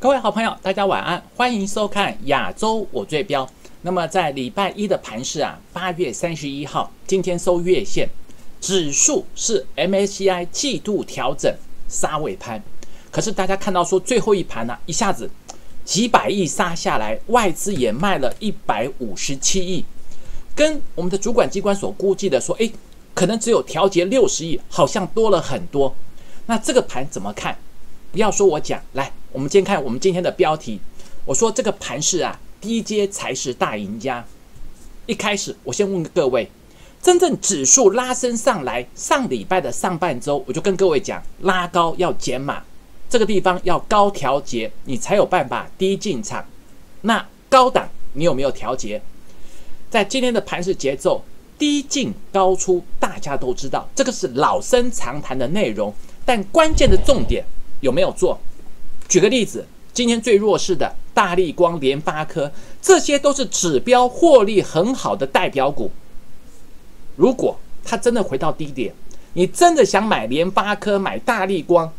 [0.00, 3.46] 各位好朋友，大家晚安，欢迎收看亚洲我最标。
[3.82, 8.08] 那么在礼拜一的盘市啊，八月三十一号，今天收月线，
[8.62, 11.54] 指数是 MSCI 季度调整
[11.86, 12.62] 杀尾盘，
[13.10, 15.30] 可是大家看到说最后一盘呢、一下子
[15.84, 19.84] 几百亿杀下来，外资也卖了一百五十七亿，
[20.54, 22.72] 跟我们的主管机关所估计的说，诶，
[23.12, 25.94] 可能只有调节六十亿，好像多了很多。
[26.46, 27.54] 那这个盘怎么看？
[28.12, 30.80] 不要说我讲，来，我们先看我们今天的标题。
[31.24, 34.24] 我说这个盘势啊，低阶才是大赢家。
[35.06, 36.50] 一开始，我先问各位，
[37.00, 42.62] 真正指数拉升上来，上礼拜的上半周，我就跟各位讲，拉高要减码，
[43.08, 46.44] 这个地方要高调节，你才有办法低进场。
[47.02, 49.00] 那高档你有没有调节？
[49.88, 51.24] 在今天的盘势节奏，
[51.58, 55.94] 低进高出，大家都知道，这个是老生常谈的内容。
[56.24, 57.44] 但关键的重点
[57.80, 58.38] 有没有做？
[59.08, 65.90] 举个例子，今天最弱势的大力光、联发科，这些都是指标获利很好的代表股。
[67.16, 68.94] 如果它真的回到低点，
[69.32, 71.92] 你真的想买联发科、买大力光，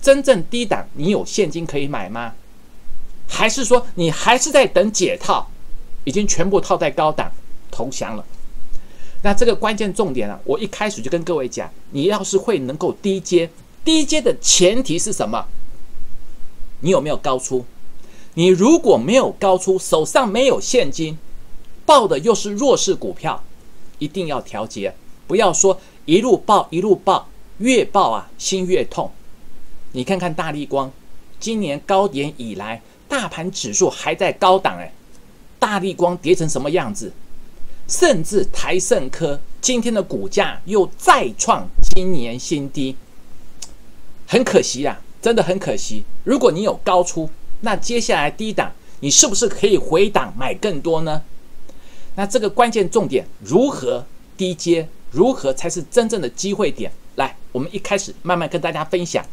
[0.00, 2.32] 真正低档你有现金可以买吗？
[3.28, 5.48] 还是说你还是在等解套，
[6.04, 7.30] 已经全部套在高档
[7.70, 8.24] 投降了？
[9.22, 13.50] 那这个关键重点啊，我一开始就跟各位讲，你要是会能够低阶，
[13.86, 15.46] 低阶的前提是什么？
[16.80, 17.64] 你有没有高出？
[18.34, 21.16] 你如果没有高出，手上没有现金，
[21.86, 23.44] 报的又是弱势股票，
[24.00, 24.92] 一定要调节，
[25.28, 27.28] 不要说一路报一路报，
[27.58, 29.12] 越报啊心越痛。
[29.92, 30.90] 你看看大力光，
[31.38, 34.92] 今年高点以来，大盘指数还在高档，哎，
[35.60, 37.12] 大力光跌成什么样子？
[37.86, 42.96] 甚至台盛科今天的股价又再创今年新低，
[44.26, 46.04] 很可惜呀，真的很可惜。
[46.24, 51.22] 如果你有高出，那接下来低档你是不是可以回档买更多呢？
[52.16, 54.04] 那这个关键重点如何
[54.36, 56.90] 低接，如何才是真正的机会点？
[57.16, 59.24] 来，我们一开始慢慢跟大家分享。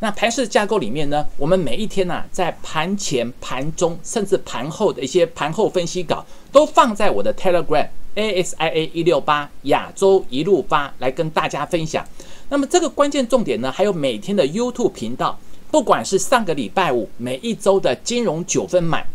[0.00, 12.04] 那盘式架构里面呢，我们每一天呢、在盘前、盘中，甚至盘后的一些盘后分析稿，都放在我的 Telegram ASIA 一六八亚洲一路发来跟大家分享。
[12.52, 15.40] 那么这个关键重点呢，还有每天的 YouTube 频道，
[15.70, 19.06] 不管是上个礼拜五每一周的金融九分满，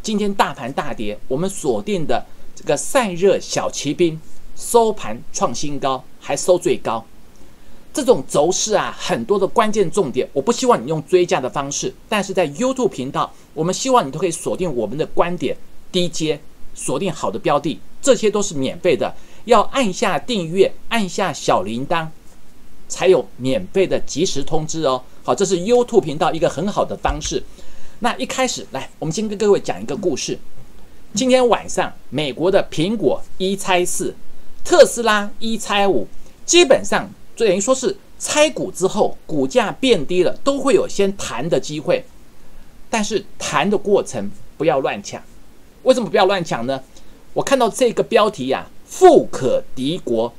[0.00, 2.24] 今天大盘大跌，我们锁定的
[2.54, 4.20] 这个散热小骑兵
[4.54, 7.04] 收盘创新高，还收最高。
[7.92, 15.56] 这种走势啊，很多的关键重点，我不希望你用追加的方式，但是在 YouTube 频道，我们希望你都可以锁定我们的观点，
[15.90, 16.40] 低阶
[16.76, 19.12] 锁定好的标的，这些都是免费的，
[19.46, 22.06] 要按下订阅，按下小铃铛，
[22.94, 25.02] 才有免费的及时通知哦。
[25.24, 27.42] 好，这是 YouTube 频道一个很好的方式。
[27.98, 30.38] 那一开始来，我们先跟各位讲一个故事。
[31.12, 34.14] 今天晚上，美国的苹果一拆四，
[34.64, 36.06] 特斯拉一拆五，
[36.46, 37.44] 基本上就。
[37.44, 42.04] 等于说是拆股之后，股价变低了，都会有先弹的机会，
[42.88, 45.20] 但是弹的过程不要乱抢。
[45.82, 46.80] 为什么不要乱抢呢？
[47.32, 50.32] 我看到这个标题呀，富可敌国，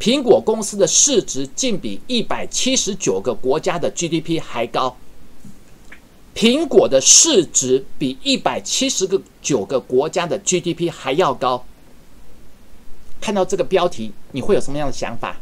[0.00, 4.96] 苹果公司的市值竟比一百七十九个国家的 GDP 还高。
[6.34, 11.66] 苹果的市值比一百七十个九个国家的 GDP 还要高。
[13.20, 15.36] 看到这个标题，你会有什么样的想法？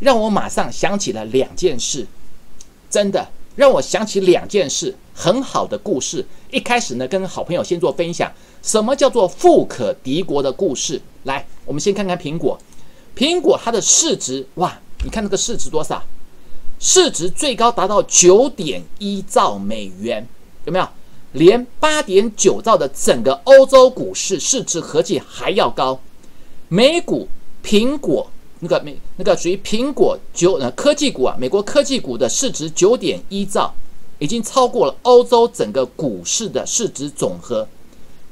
[0.00, 2.06] 让我马上想起了两件事，
[2.88, 6.24] 真的让我想起两件事，很好的故事。
[6.50, 8.32] 一开始呢，跟好朋友先做分享，
[8.62, 11.02] 什么叫做富可敌国的故事？
[11.24, 12.58] 来，我们先看看苹果，
[13.16, 16.02] 苹果它的市值，哇，你看那个市值多少？
[16.78, 20.28] 市值最高达到九点一兆美元，
[20.66, 20.86] 有没有？
[21.32, 25.98] 连八点九兆的整个欧洲股市市值合计还要高。
[26.68, 27.26] 美股
[27.64, 28.30] 苹果。
[28.60, 33.70] 那个美那个属于苹果九呃科技股啊，美国科技股的市值九点一兆，
[34.18, 37.68] 已经超过了欧洲整个股市的市值总和。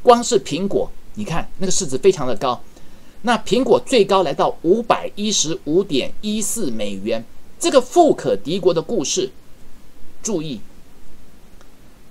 [0.02, 2.58] 光是苹果，你看那个市值非常的高。
[3.26, 7.24] 那苹果最高来到五百一十五点一四美元，
[7.58, 9.30] 这个富可敌国的故事，
[10.22, 10.60] 注意，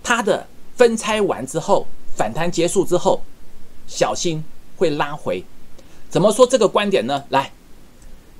[0.01, 1.85] 它的分拆完之后，
[2.17, 3.21] 反弹结束之后，
[3.85, 4.43] 小心
[4.75, 5.43] 会拉回。
[6.09, 7.23] 怎么说这个观点呢？
[7.29, 7.51] 来。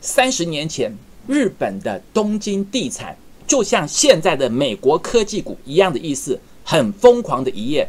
[0.02, 0.98] 三十年前，
[1.28, 3.16] 日本的东京地产
[3.46, 7.88] 就像现在的美国科技股一样的意思，很疯狂的一夜。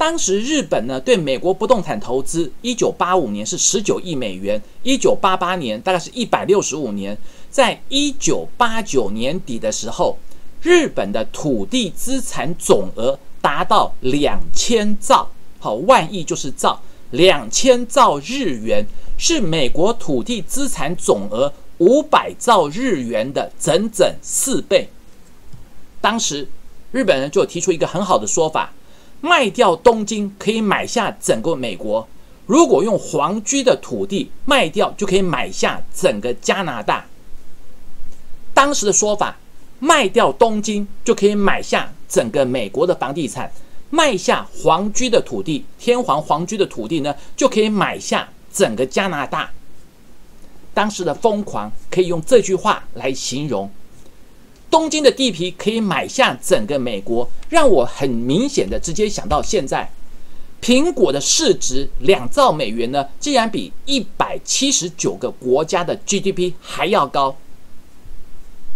[0.00, 7.14] 当时日本呢对美国不动产投资，一九八五年是十九亿美元，一九八八年大概是一百六十五年，
[7.50, 10.16] 在一九八九年底的时候，
[10.62, 16.80] 日本的土地资产总额达到两千兆，好，万亿就是兆，
[17.10, 18.82] 两千兆日元
[19.18, 24.88] 是美国土地资产总额五百兆日元的整整四倍。
[26.00, 26.48] 当时
[26.90, 28.72] 日本人就提出一个很好的说法：
[29.20, 32.06] 卖掉东京可以买下整个美国；
[32.46, 37.06] 如果用皇居的土地卖掉，就可以买下整个加拿大。
[38.54, 39.36] 当时的说法。
[39.82, 43.50] 卖掉东京就可以买下整个美国的房地产，
[43.88, 49.50] 卖下皇居的土地，天皇皇居的土地呢，就可以买下整个加拿大。
[50.74, 53.70] 当时的疯狂可以用这句话来形容。
[54.70, 59.90] 东京的地皮可以买下整个美国，让我很明显的直接想到现在，
[60.62, 67.36] 苹果的市值两兆美元呢，竟然比一百七十九个国家的 GDP 还要高，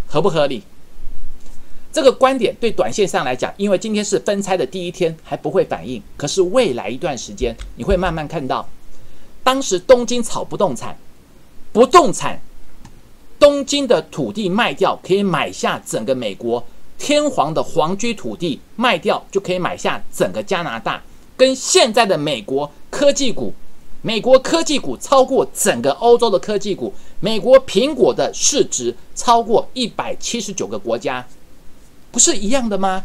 [0.07, 0.63] 合不合理？
[1.93, 6.03] 这个观点对短线上来讲，因为今天是分拆的第一天，还不会反应。
[6.17, 8.69] 可是未来一段时间，你会慢慢看到，
[9.45, 10.99] 当时东京炒不动产，
[11.73, 12.41] 不动产，
[13.45, 16.65] 东京的土地卖掉可以买下整个美国，
[16.97, 21.03] 天皇的皇居土地卖掉就可以买下整个加拿大，
[21.37, 23.53] 跟现在的美国科技股，
[24.01, 31.27] 美国科技股超过整个欧洲的科技股，美国苹果的市值超过一百七十九个国家。
[32.11, 33.05] 不是一样的吗？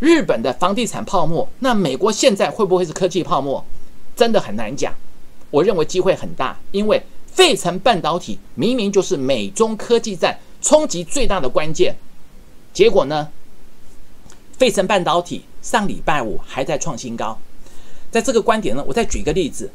[0.00, 3.64] 日本的房地产泡沫，那美国现在会不会是科技泡沫？
[4.16, 4.92] 真的很难讲。
[5.52, 7.00] 我认为机会很大，因为
[7.36, 11.94] 费城半导体明明就是美中科技战冲击最大的关键。
[12.72, 13.28] 结果呢？
[14.56, 17.38] 费城半导体上礼拜五还在创新高。
[18.10, 19.70] 在这个观点呢，我再举一个例子。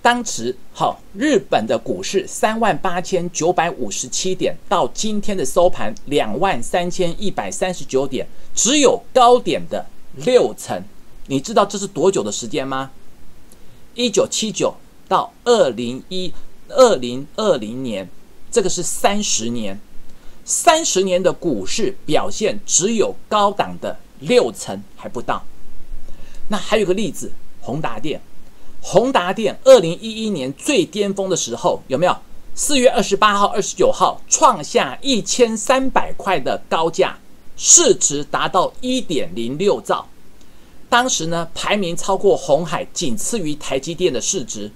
[0.00, 8.24] 当时，好，日本的股市三万八千九百五十七点，到今天的收盘两万三千一百三十九点，
[8.54, 9.84] 只有高点的
[10.24, 10.80] 六成。
[11.26, 12.92] 你知道这是多久的时间吗？
[13.94, 14.72] 一九七九
[15.08, 16.32] 到二零一
[16.74, 18.08] 二零二零年，
[18.50, 19.78] 这个是三十年，
[20.44, 25.44] 三十年的股市表现只有高档的六成还不到。
[26.48, 28.20] 那还有个例子，宏达电。
[28.80, 32.16] 宏达电二零一一年最巅峰的时候有没有？
[32.54, 37.16] 四月二十八号、二十九号创下一千三百块的高价，
[37.56, 40.06] 市值达到一点零六兆。
[40.90, 44.70] 当时呢，排名超过红海，仅次于台积电的市值。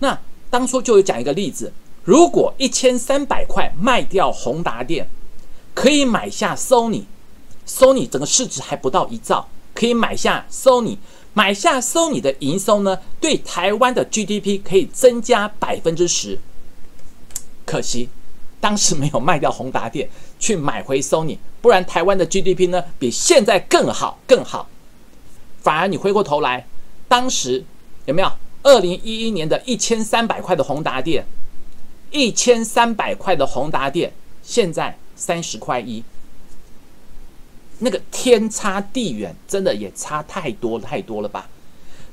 [0.00, 0.18] 那
[0.52, 1.72] 当初就有讲一个例子：
[2.04, 5.08] 如果一千三百块卖掉宏达电，
[5.72, 10.98] 可以买下 Sony，Sony 整个市值还不到一兆，可以买下 Sony。
[11.32, 16.38] 买下 Sony 的营收呢，对台湾的 GDP 可以增加百分之十。
[17.64, 18.10] 可惜
[18.60, 24.68] 当时没有卖掉宏达电，去买回 Sony，不然台湾的 GDP 呢比现在更好更好。
[25.62, 26.66] 反而你回过头来，
[27.08, 27.64] 当时
[28.04, 28.30] 有没有
[28.62, 31.24] 二零一一年的一千三百块的宏达电，
[32.10, 34.12] 一千三百块的宏达电，
[34.42, 36.02] 现在三十块一。
[37.78, 41.48] 那个天差地远，真的也差太多太多了吧？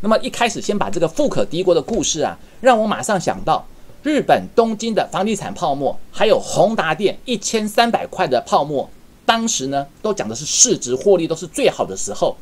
[0.01, 3.67] 那么一开始先把这个富可敌国的故事啊，让我马上想到
[4.01, 8.89] 日本东京的房地产泡沫，还有宏达电一千三百块的泡沫。
[9.25, 12.35] 当时呢，都讲的是市值获利都是最好的时候。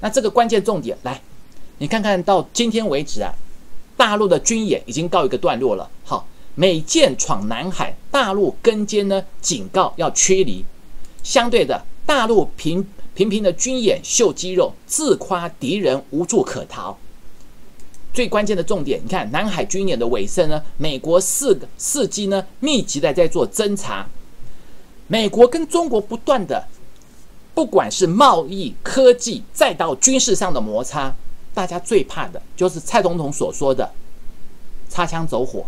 [0.00, 1.20] 那这个关键重点来，
[1.82, 3.34] 你看看到今天为止啊，
[3.96, 5.90] 大陆的军演已经告一个段落了。
[6.04, 6.24] 好，
[6.54, 10.64] 美舰闯南海，大陆跟监呢警告要驱离，
[11.24, 11.84] 相对的。
[12.06, 12.86] 大陆频
[13.16, 16.96] 频频的军演秀肌肉，自夸敌人无处可逃。
[18.14, 24.06] 最关键的重点，你看南海军演的尾声呢，美国四个四机呢密集的在做侦查。
[25.08, 26.64] 美国跟中国不断的，
[27.54, 31.12] 不管是贸易、科技，再到军事上的摩擦，
[31.54, 33.92] 大家最怕的就是蔡总统所说的
[34.88, 35.66] 擦枪走火。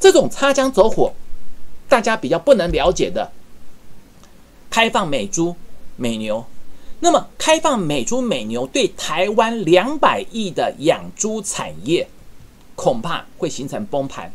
[0.00, 1.12] 这种擦枪走火，
[1.88, 3.32] 大家比较不能了解的。
[4.70, 5.56] 开放美猪
[5.96, 6.44] 美牛，
[7.00, 12.08] 那么开放美猪美牛对台湾两百亿的养猪产业，
[12.76, 14.30] 恐怕会形成崩盘。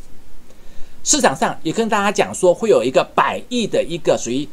[1.04, 4.48] 市场上也跟大家讲说，会有一个百亿的一个属于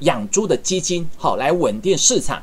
[0.00, 2.42] 养猪的基金，好来稳定市场。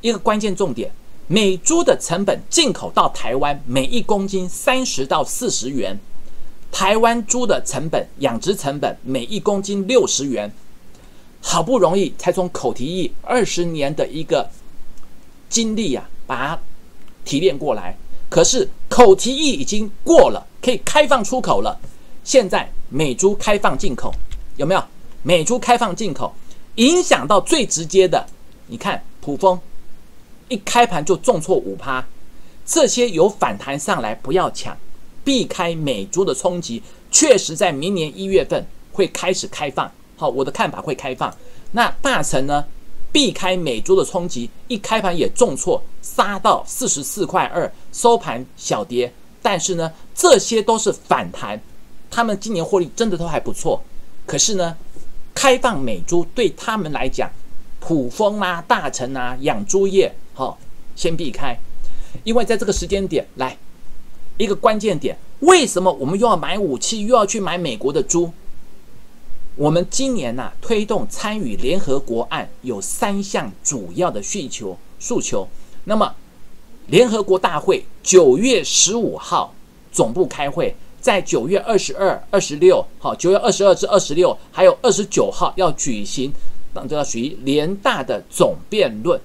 [0.00, 0.92] 一个关键重点，
[1.30, 5.98] 美猪的成本进口到台湾每一公斤三十到四十元，
[6.72, 10.50] 台湾猪的成本养殖成本每一公斤六十元。
[11.42, 14.48] 好不容易才从口蹄疫二十年的一个
[15.50, 16.58] 经历呀，把它
[17.26, 17.94] 提炼过来。
[18.30, 21.78] 可是口蹄疫已经过了，可以开放出口了。
[22.24, 24.12] 现在美猪开放进口，
[24.56, 24.82] 有没有？
[25.22, 26.34] 美猪开放进口，
[26.76, 28.26] 影响到最直接的，
[28.66, 29.60] 你看普丰
[30.48, 32.04] 一开盘就重挫五趴，
[32.66, 34.76] 这些有反弹上来不要抢，
[35.24, 39.90] 避开美猪的冲击，确实在明年一月份会开始开放。
[40.16, 41.34] 好，我的看法会开放。
[41.72, 42.64] 那大成呢？
[43.10, 49.10] 避开美猪的冲击，一开盘也重挫，杀到四十四块二，收盘小跌。
[49.40, 51.58] 但是呢，这些都是反弹，
[52.10, 53.82] 他们今年获利真的都还不错。
[54.26, 54.76] 可是呢，
[55.34, 57.30] 开放美猪对他们来讲，
[57.80, 60.58] 普丰啊、大成啊、养猪业，好，
[60.96, 61.56] 先避开。
[62.24, 63.56] 因为在这个时间点，来
[64.36, 68.32] 一个关键点，为什么我们又要买武器，又要去买美国的猪？
[69.56, 75.48] 我们今年呐推动参与联合国案有三项主要的需求诉求。
[75.84, 76.14] 那么，
[76.86, 79.52] 联合国大会九月十五号
[79.90, 86.32] 总部开会，在九月二十二、二十六，好，九月二十二至二十六，还有二十九号要举行，
[86.86, 89.18] 这要属于联大的总辩论。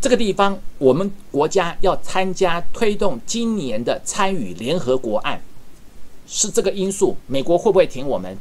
[0.00, 5.42] 这个地方，我们国家要参加推动今年的参与联合国案，
[6.26, 8.36] 是这个因素，美国会不会挺我们？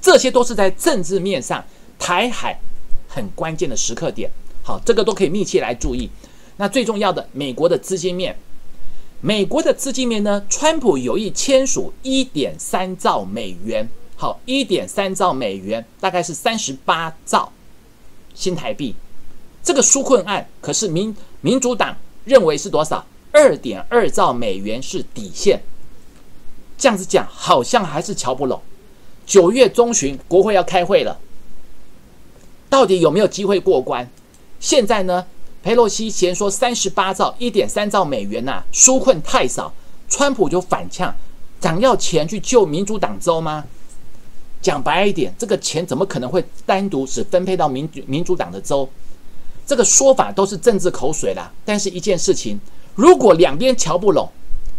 [0.00, 1.64] 这些都是在政治面上
[1.98, 2.58] 台海
[3.08, 4.30] 很关键的时刻点，
[4.62, 6.10] 好，这个都可以密切来注意。
[6.58, 8.36] 那最重要的，美国的资金面，
[9.22, 10.44] 美国的资金面呢？
[10.50, 13.88] 川普有意签署一点三兆美元，
[14.22, 17.50] 好，一点三兆美元大概是三十八兆
[18.32, 18.94] 新台币。
[19.64, 23.04] 这个纾困案可是民民主党认为是多少？
[23.32, 25.60] 二点二兆美元是底线。
[26.78, 28.62] 这样子讲，好像还是瞧不拢。
[29.26, 31.18] 九月中旬，国会要开会了，
[32.70, 34.08] 到底有没有机会过关？
[34.60, 35.26] 现在呢，
[35.64, 39.74] 佩洛西嫌说三十八兆、一点三兆美元呐，纾困太少，
[40.08, 41.12] 川普就反呛，
[41.60, 43.64] 想要钱去救民主党州吗？
[44.62, 48.88] 讲白一点，这个钱怎么可能会单独只分配到民主民主党的州？
[49.66, 51.52] 这个说法都是政治口水啦。
[51.64, 52.58] 但是一件事情，
[52.94, 54.28] 如果两边瞧不拢，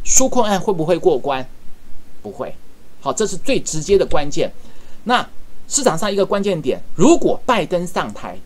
[0.05, 1.45] 纾困案会不会过关？
[2.21, 2.55] 不会。
[3.01, 4.51] 好，这是最直接的关键。
[5.03, 5.27] 那
[5.67, 8.37] 市场上一个关键点，如果拜登上台，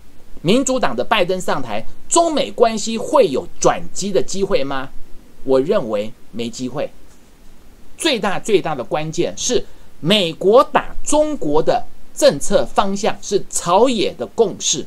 [0.42, 4.90] 民主党的拜登上台，中美关系会有转机的机会吗？
[5.44, 6.90] 我认为没机会。
[7.98, 9.66] 最大最大的关键是，
[10.00, 11.86] 美国打中国的
[12.16, 14.86] 政策方向是朝野的共识，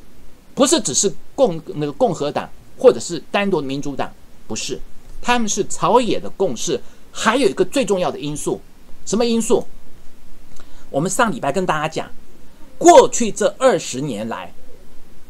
[0.55, 2.49] 不是只是共那个共和党
[2.79, 4.13] 或者是单独民主党，
[4.47, 4.81] 不是，
[5.21, 6.81] 他们是朝野的共识。
[7.13, 8.61] 还有一个最重要的因素。
[9.05, 9.67] 什么因素？
[10.91, 12.11] 我们上礼拜跟大家讲，
[12.79, 14.53] 过去这二十年来，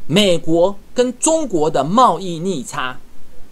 [0.07, 3.01] 美国跟中国的贸易逆差，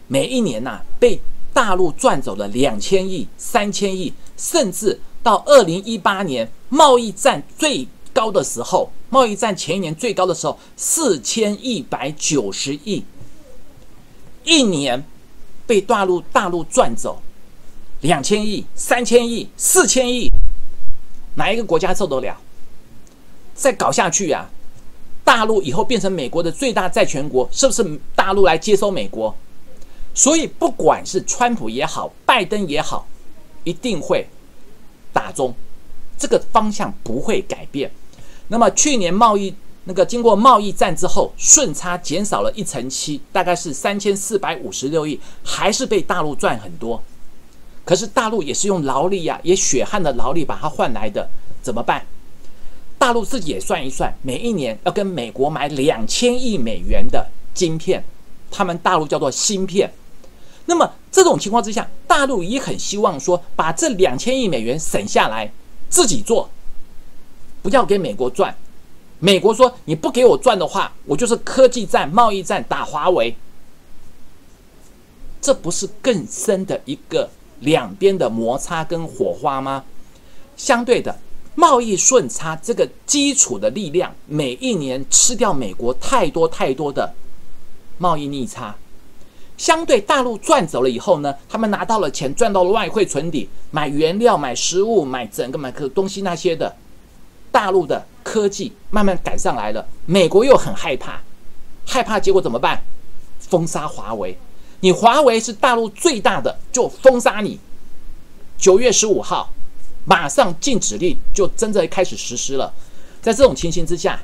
[0.09, 1.19] 每一年呐被
[1.55, 13.05] 大陆赚走了两千亿、三千亿，甚至到二零一八年贸易战最高的时候，贸易战前一年最高的时候，四千一百九十亿，
[14.43, 15.05] 一年
[15.67, 17.21] 被大陆大陆赚走。
[18.01, 20.31] 两千亿、三千亿、四千亿，
[21.35, 22.35] 哪一个国家受得了？
[23.55, 24.49] 再搞下去呀，
[25.23, 29.37] 大陆以后变成美国的最大债权国，是不是大陆来接收美国？
[30.15, 33.07] 所以不管是川普也好，拜登也好，
[33.65, 34.27] 一定会
[35.13, 35.55] 打中，
[36.19, 37.91] 这个方向不会改变。
[38.49, 47.03] 那么去年贸易那个经过贸易战之后，顺差减少了一成七，大概是三千四百五十六亿，还是被大陆赚很多。
[47.85, 51.29] 可是大陆也是用劳力呀，也血汗的劳力把它换来的，
[51.63, 52.05] 怎么办？
[52.99, 58.05] 大陆自己也算一算，每一年要跟美国买两千亿美元的晶片，
[58.51, 59.91] 他们大陆叫做芯片。
[60.69, 65.51] 那么这种情况之下，大陆也很希望说，把这两千亿美元省下来
[65.89, 66.51] 自己做，
[67.63, 68.55] 不要给美国赚。
[69.19, 73.35] 美国说你不给我赚的话，我就是科技战、贸易战打华为，
[75.41, 77.31] 这不是更深的一个？
[77.61, 79.83] 两边的摩擦跟火花吗？
[80.57, 81.19] 相对的，
[81.55, 87.15] 贸易顺差这个基础的力量，每一年吃掉美国太多太多的
[87.97, 88.77] 贸易逆差。
[89.59, 96.75] 相对大陆赚走了以后呢，他们拿到了钱，赚到了外汇存底，买原料、买食物、买整个买个东西那些的，
[97.51, 101.21] 大陆的科技慢慢赶上来了，美国又很害怕，
[101.85, 102.81] 害怕结果怎么办？
[103.41, 104.39] 封杀华为。
[104.81, 107.59] 你华为是大陆最大的，就封杀你。
[108.57, 109.53] 九月十五号，
[110.05, 112.73] 马上禁止令就真正开始实施了。
[113.21, 114.21] 在这种情形之下，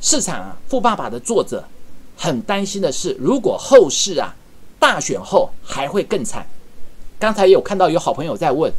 [0.00, 1.62] 市场啊，富爸爸的作者
[2.16, 4.34] 很担心的是，如果后市啊
[4.82, 6.44] 大选后还会更惨。
[7.16, 8.72] 刚才有看到有好朋友在问，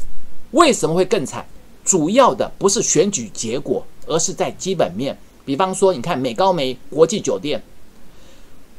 [0.52, 1.46] 为什么会更惨？
[1.86, 5.18] 主要的不是选举结果，而是在基本面。
[5.46, 7.64] 比方说，你看美高梅国际酒店，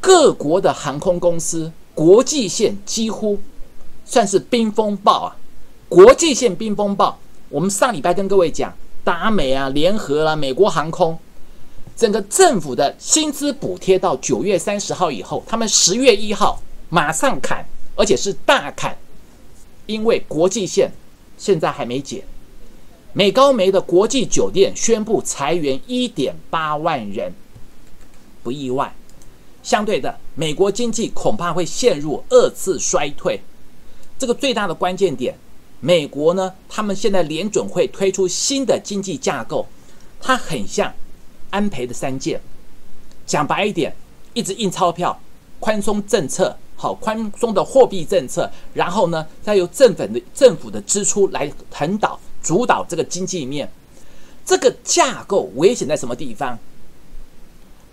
[0.03, 3.39] 各国的航空公司国际线几乎
[4.05, 5.37] 算是冰风暴啊！
[5.89, 8.71] 国际线冰风暴，我们上礼拜跟各位讲，
[9.03, 11.19] 达美啊、联合啊、美国航空，
[11.97, 18.97] 整个政府的薪资补贴到九月三十号以后，他们十月一号马上砍，而且是大砍，
[19.87, 20.91] 因为国际线
[21.37, 22.25] 现在还没解。
[23.13, 27.33] 美高梅的国际酒店宣布裁员一点八万人，
[28.43, 28.95] 不意外。
[29.63, 33.41] 相对的，美国经济恐怕会陷入二次衰退。
[34.19, 35.39] 这个最大的关键点，
[35.81, 39.67] 美国呢，他们现在联准会推出新的经济架构，
[40.21, 40.93] 它很像
[41.51, 42.41] 安培的三件。
[43.25, 43.95] 讲白一点，
[44.35, 45.19] 一直印钞票，
[45.61, 52.19] 宽松政策，好宽松的货币政策，然后呢，再由政府的政府的支出来横导。
[52.43, 53.73] 主导这个经济面，
[54.45, 56.59] 这个架构危险在什么地方？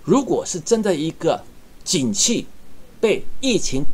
[0.03, 1.41] 如果是真的一个
[1.85, 2.45] 景气
[2.99, 3.85] 被疫情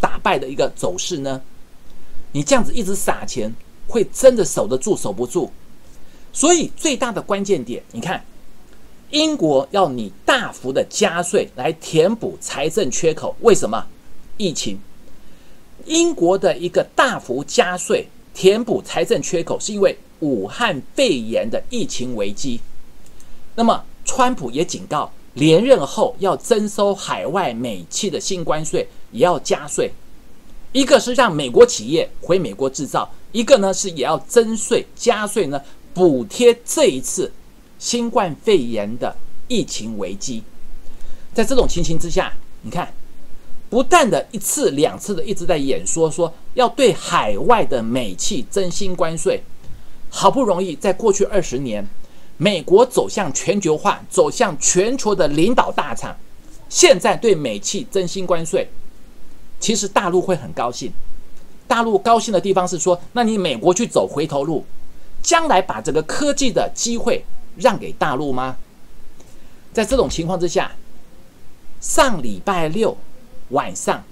[0.00, 1.42] 打败的一个走势呢？
[2.30, 3.52] 你这样子一直撒钱，
[3.88, 5.50] 会真的守得住守不住？
[6.32, 8.24] 所以最大的关键点，你看，
[9.10, 13.84] 英国要你大幅的加税来填补财政缺口，为什么？
[14.40, 14.80] 疫情，
[15.84, 18.08] 英国的一个大幅加税。
[18.32, 22.58] 填补财政缺口是因为武汉肺炎的疫情危机。
[23.56, 29.92] 那么，川普也警告，连任后要征收海外美企的新关税，也要加税。
[30.72, 35.60] 一个是让美国企业回美国制造，一个呢是也要征税加税呢，
[35.92, 37.30] 补贴这一次
[37.78, 39.14] 新冠肺炎的
[39.48, 40.42] 疫情危机。
[41.34, 42.32] 在这种情形之下，
[42.62, 42.90] 你看。
[43.70, 49.40] 不断的一次两次的一直在演说，说要对海外的美企征新关税。
[50.10, 51.86] 好不容易在过去二十年，
[52.36, 56.16] 美国走向全球化，走向全球的领导大厂，
[56.68, 58.68] 现在对美企征新关税，
[59.60, 60.92] 其实大陆会很高兴。
[61.68, 64.64] 大陆高兴的地方是说，那你美国去走回头路，
[65.22, 67.24] 将来把这个科技的机会
[67.56, 68.56] 让给大陆吗？
[69.72, 70.72] 在这种情况之下，
[71.80, 72.98] 上礼拜六。
[73.50, 74.02] 晚上，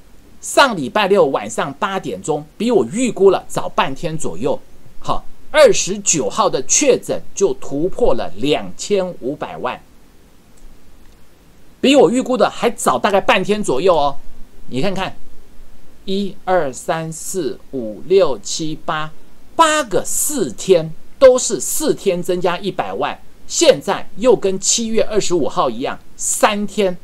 [0.41, 4.61] 上礼拜六晚上八点钟，比我预估了早半天左右。
[5.01, 9.81] 好，二十九号的确诊就突破了两千五百万，
[11.81, 14.17] 比我预估的还早大概半天左右哦。
[14.69, 15.17] 你看看，
[16.05, 19.13] 一二三四五六七八，
[19.55, 26.99] 八个四天都是四天增加一百万，现在又跟七月二十五号一样，三天，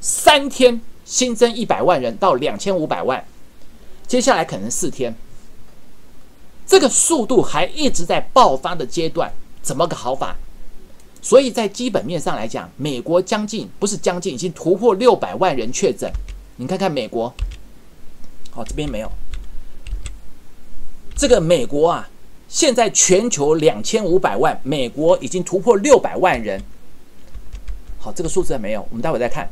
[0.00, 0.80] 三天。
[1.14, 3.24] 新增一百万人到两千五百万，
[4.04, 5.14] 接下来可能四天，
[6.66, 10.34] 这个速度还一直在爆发的阶段，怎么个好法？
[11.22, 16.10] 所以在基本面上来讲，美国将近不是将近，已经突破六百万人确诊。
[16.56, 17.32] 你看看美国，
[18.50, 19.08] 好这边没有，
[21.16, 22.08] 这个美国啊，
[22.48, 26.60] 现在全球两千五百万，美国已经突破六百万人。
[28.00, 29.48] 好，这个数字还没有，我们待会再看。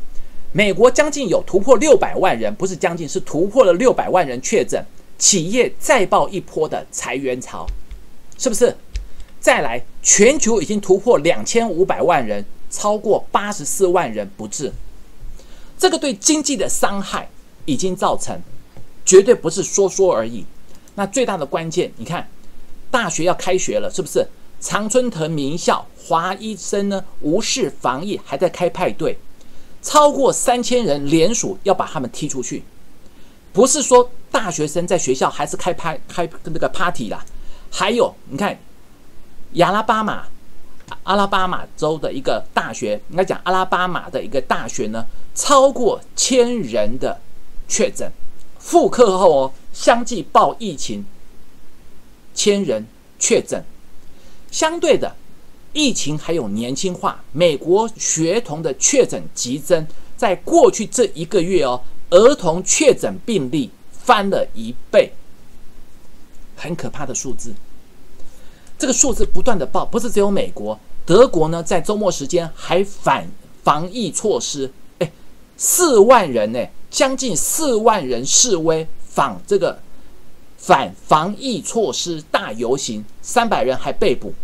[0.54, 4.84] 美国将近有突破六百万人，不是将近，是突破了六百万人确诊，
[5.18, 7.66] 企业再爆一波的裁员潮，
[8.36, 8.76] 是不是？
[9.40, 14.70] 再来，全球已经突破两千五百万人，超过八十四万人不治，
[15.78, 17.30] 这个对经济的伤害
[17.64, 18.38] 已经造成，
[19.06, 20.44] 绝对不是说说而已。
[20.94, 22.28] 那最大的关键，你看，
[22.90, 24.28] 大学要开学了，是不是？
[24.60, 29.18] 常春藤名校华医生呢，无视防疫，还在开派对。
[29.82, 32.62] 超过三千人联署要把他们踢出去，
[33.52, 37.24] 不是说大学生在学校还是开派开那个 party 啦，
[37.70, 38.58] 还有你看，
[39.54, 40.26] 亚拉巴马
[41.02, 47.20] 阿拉巴马州的一个大学，应该讲阿拉巴马的一个大学呢，超过千人的
[47.66, 48.10] 确诊，
[48.58, 51.04] 复课后哦，相继报疫情，
[52.34, 52.86] 千人
[53.18, 53.64] 确诊，
[54.50, 55.16] 相对的。
[55.72, 61.80] 疫情还有年轻化，美国学童的确诊急增，在过去这一个月哦，
[62.10, 65.12] 儿童确诊病例翻了一倍，
[66.56, 67.54] 很可怕的数字。
[68.78, 73.30] 这个数字不断的报，不是只有美国，德国呢，在周末时间还反
[73.62, 75.10] 防疫措施，哎，
[75.56, 79.80] 四万人呢，将近四万人示威反这个
[80.58, 84.34] 反防疫措施大游行，三百人还被捕。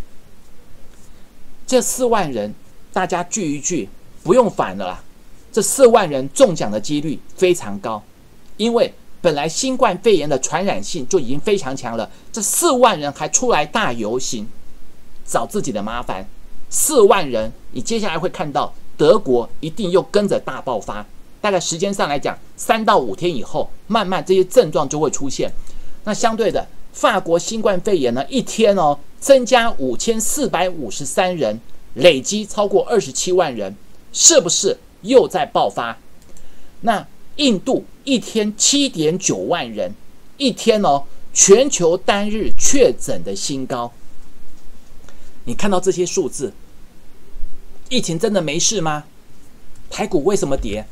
[1.68, 2.54] 这四万人，
[2.94, 3.86] 大家聚一聚，
[4.22, 5.04] 不用反了啦。
[5.52, 8.02] 这四万人中奖的几率非常高，
[8.56, 14.48] 因为本来新冠肺炎的传染性就已经非常强了，这四万人还出来大游行，
[15.26, 16.26] 找自己的麻烦。
[16.70, 21.04] 四万人，你接下来会看到德国一定又跟着大爆发。
[21.42, 25.52] 大概时间上来讲，三到五天以后，慢慢这些症状就会出现。
[26.04, 31.60] 那相对的，法国新冠肺炎呢，一天哦增加五千四百五十三人，
[31.94, 33.74] 累积超过二十七万人，
[34.12, 35.98] 是不是又在爆发？
[36.82, 39.92] 那印度一天七点九万人，
[40.36, 43.92] 一天哦，全球单日确诊的新高。
[45.44, 46.52] 你看到这些数字，
[47.88, 49.04] 疫情真的没事吗？
[49.90, 50.86] 台股为什么跌？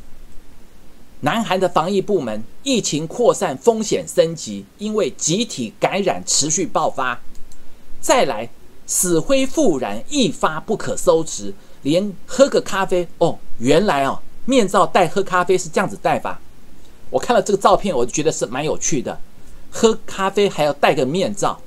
[1.21, 7.21] 南韩的防疫部门疫情扩散风险升级，因为集体感染持续爆发。
[8.07, 8.49] 再来，
[8.87, 16.41] 死灰复燃一发不可收拾，连喝个咖啡哦，原来哦，面罩戴喝咖啡是这样子戴法。
[17.11, 19.19] 我看了这个照片，我觉得是蛮有趣的。
[19.73, 21.61] 喝咖啡还要戴个面罩。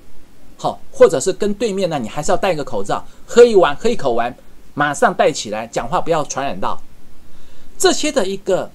[0.56, 3.06] 好，或者是跟对面呢，你还是要戴个口罩。
[3.26, 4.34] 喝一碗，喝一口完，
[4.76, 6.82] 马上戴起来，讲话不要传染到。
[7.78, 8.72] 这些的一个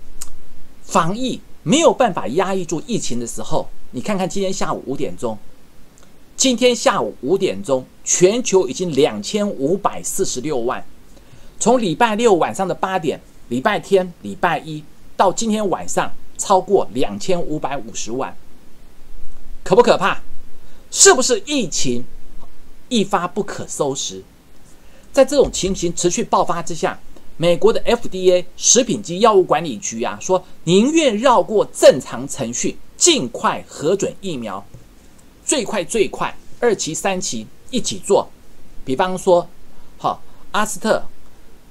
[0.83, 5.38] 防疫没有办法压抑住疫情的时候，你看看今天下午五点钟，
[6.44, 10.85] 今天下午五点钟，全球已经两千五百四十六万。
[11.59, 14.85] 从礼拜六晚上的八点，礼拜天、礼拜一
[15.16, 18.37] 到今天晚上，超过两千五百五十万，
[19.62, 20.20] 可不可怕？
[20.90, 22.04] 是不是疫情
[22.90, 24.22] 一发不可收拾？
[25.14, 27.00] 在这种情形持续爆发之下，
[27.38, 34.62] 美国的 FDA 食品及药物管理局啊，说宁愿绕过正常程序，尽快核准疫苗，
[35.44, 38.28] 最快最快二期三期一起做。
[38.85, 39.48] 比方说，
[39.98, 41.04] 好阿斯特，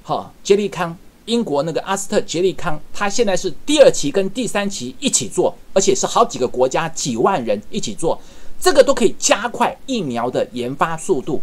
[0.02, 8.20] 好杰利康，英国那个阿斯特杰利康，它现在是第二期跟第三期一起做，而且是好几个国家几万人一起做。
[8.60, 11.42] 这个都可以加快疫苗的研发速度，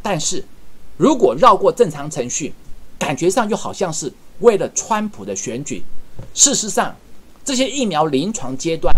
[0.00, 0.44] 但是
[0.96, 2.54] 如果绕过正常程序，
[2.98, 5.84] 感觉上又好像是为了川普的选举。
[6.32, 6.96] 事实上，
[7.44, 8.94] 这些疫苗临床阶段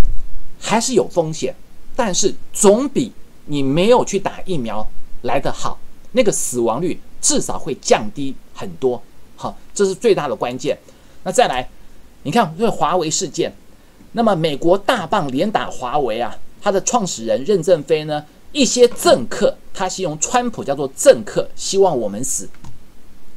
[0.61, 1.55] 还是有风险，
[1.95, 3.13] 但是总比
[3.47, 4.87] 你没有去打疫苗
[5.23, 5.79] 来得好。
[6.13, 9.03] 那个死亡率至少会降低很多。
[9.35, 10.79] 好，这是最大的关键。
[11.25, 11.69] 那再来，
[12.23, 13.53] 你看这个华为事件，
[14.13, 16.37] 那么美国大棒连打华为啊。
[16.61, 22.49] 他的创始人任正非呢，一些政客，他形容川普叫做政客，希望我们死。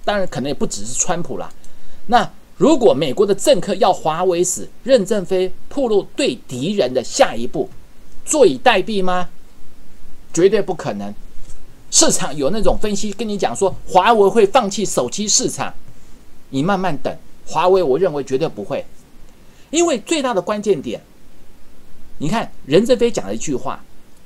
[0.04, 1.52] 当然，可能也不只是川普啦。
[2.06, 7.68] 那如果美国的政客要华为死，任正非铺路对敌人的下一步，
[8.26, 9.30] 坐以待毙吗？
[10.34, 11.14] 绝对不可能。
[11.92, 15.74] 市场有那种分析跟你讲说，华为会放弃手机市场，
[16.50, 17.16] 你慢慢等。
[17.48, 18.86] 华为，我认为绝对不会，
[19.70, 21.02] 因为最大的关键点。
[22.18, 23.84] 你看任正非讲了一句话：“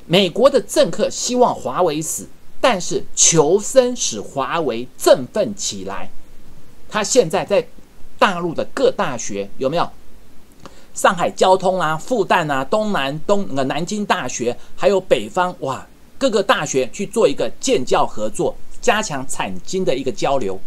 [0.07, 2.27] 美国的政客希望华为死，
[2.61, 6.09] 但是求生使华为振奋起来。”
[6.89, 7.67] 他现在在
[8.17, 9.87] 大陆的各大学有没有？
[10.99, 20.59] 上海交通啊、复旦啊、东南东呃南京大学，还有北方哇各个大学去做一个建教合作，加强产经的一个交流。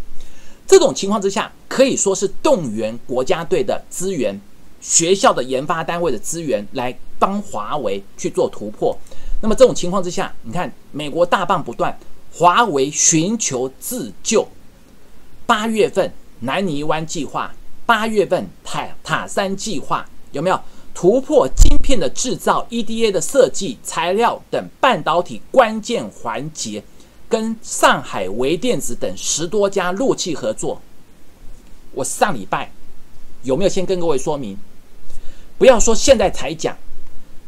[0.67, 4.41] 这种情况之下，可以说是动员国家队的资源。
[4.81, 8.97] 学校的研发单位的资源来帮华为去做突破，
[9.43, 11.95] 那么这种情况之下，你看美国大棒不断，
[12.33, 14.49] 华为寻求自救。
[15.45, 20.61] 八月份南泥湾计划，八月份塔塔山计划有没有
[20.95, 26.83] 突破晶片的制造、EDA 的设计、材料等半导体关键环节，
[27.29, 30.81] 跟上海微电子等十多家陆企合作。
[31.93, 32.71] 我上礼拜
[33.43, 34.57] 有没有先跟各位说明？
[35.59, 36.77] 不要说现在才讲，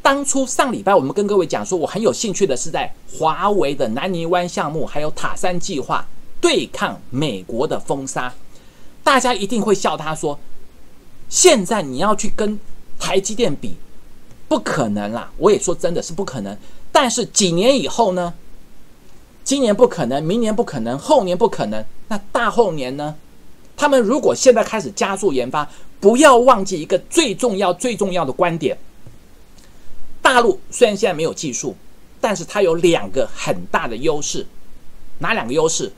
[0.03, 6.07] 当初上礼拜我们跟各位讲说，我很有兴趣的是在华为的南泥湾项目，还有塔山计划
[6.40, 8.33] 对抗美国的封杀。
[9.03, 10.38] 大家一定会笑他说，
[11.29, 12.59] 现在你要去跟
[13.05, 13.77] 台积电比，
[14.49, 15.31] 不可能啦。
[15.37, 16.57] 我也说真的是不可能。
[16.90, 18.33] 但是几年以后呢？
[19.45, 23.14] 今年不可能，明年不可能，后年不可能，那大后年呢？
[23.77, 25.69] 他们如果现在开始加速研发，
[26.01, 28.79] 不要忘记一个最重要、最重要的观点：
[30.23, 31.77] 大陆虽然现在没有技术，
[32.23, 34.47] 但是它有两个很大的优势。
[35.19, 35.93] 哪两个优势？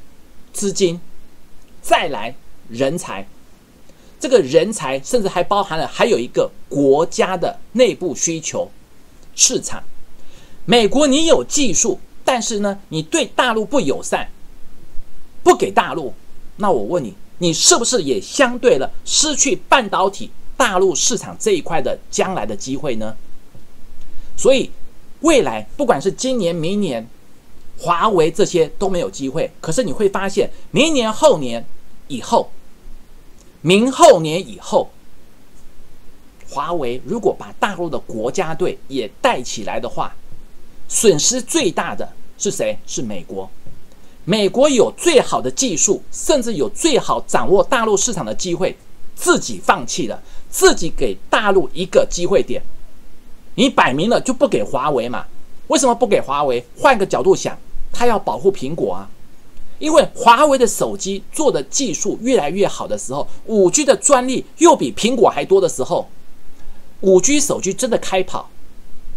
[0.53, 1.01] 资金，
[1.81, 2.35] 再来
[2.69, 3.29] 人才。
[4.26, 8.68] 这个人才甚至还包含了还有一个国家的内部需求
[9.36, 9.80] 市场。
[10.64, 14.28] 美国你有技术，但是呢，你对大陆不友善，
[15.44, 16.12] 不给大陆，
[16.56, 17.14] 那我问你。
[17.38, 23.14] 你是不是也相对了失去半导体大陆市场这一块的将来的机会呢？
[24.36, 24.68] 所以
[25.20, 27.06] 未来不管是今年、明年，
[27.78, 29.48] 华为这些都没有机会。
[29.60, 31.64] 可是你会发现，明年后年
[32.08, 32.50] 以后，
[33.66, 34.88] 明后年以后，
[36.48, 40.14] 华为如果把大陆的国家队也带起来的话，
[40.88, 42.79] 损失最大的是谁？
[42.87, 43.50] 是美国。
[44.24, 48.76] 美国有最好的技术，甚至有最好掌握大陆市场的机会，
[49.16, 52.62] 自己放弃了，自己给大陆一个机会点。
[53.57, 55.24] 你摆明了就不给华为嘛？
[55.66, 56.64] 为什么不给华为？
[56.79, 57.59] 换个角度想，
[57.92, 59.11] 他要保护苹果啊。
[59.78, 66.08] 因为华为的手机做的技术越来越好的时候，五 G 的专利又比苹果还多的时候，
[67.00, 68.48] 五 G 手机真的开跑，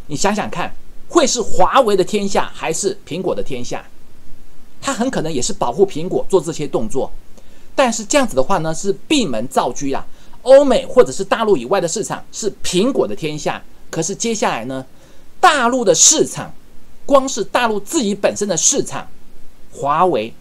[0.07, 0.75] 你想想看，
[1.07, 3.85] 会是华为的天下还是苹果的天下？
[4.81, 7.11] 它很可能也是保护苹果做这些动作，
[7.75, 10.05] 但是这样子的话呢，是闭门造车啊。
[10.43, 14.85] 欧美或者是大陆以外的市场是苹果的天下，可是接下来呢，
[15.41, 16.53] 大陆的市场，
[17.05, 19.05] 光是大陆自己本身的市场，
[19.73, 20.33] 华为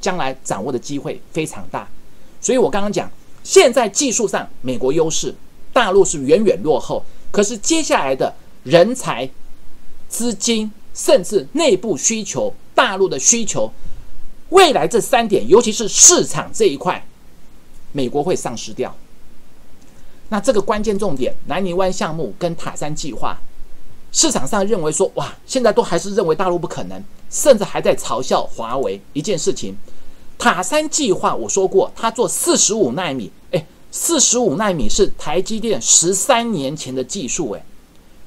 [0.00, 1.88] 将来掌握的机会非常大。
[2.40, 3.10] 所以我刚刚讲，
[3.42, 5.34] 现在技术上美国优势，
[5.72, 9.28] 大陆是远远落后，可是接下来的人才、
[10.08, 13.72] 资金，甚至内部需求，大陆的需求。
[14.50, 17.04] 未来这三点，尤其是市场这一块，
[17.90, 18.94] 美国会丧失掉。
[20.28, 23.36] 那这个关键重点，南泥湾项目跟塔山计划，
[24.12, 29.76] 市场上认为说，哇，现在都还是认为大陆不可能，甚至还在嘲笑华为一件事情。
[30.38, 37.64] 塔山计划我说过，它做四十五纳米，哎，四十五纳米是台积电十三年前的技术，哎，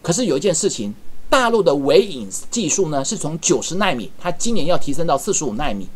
[0.01, 0.93] 可是有一件事情，
[1.29, 5.87] 大陆的微影技术呢，是从九十纳米，它今年要提升到四十五纳米。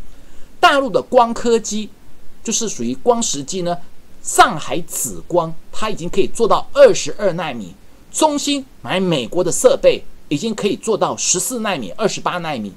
[0.60, 1.90] 大陆的光刻机
[2.44, 3.76] 就是属于光时机呢，
[4.22, 7.74] 上海紫光它已经可以做到二十二纳米，
[8.12, 12.72] 中芯买美国的设备已经可以做到十四纳米、二十八纳米，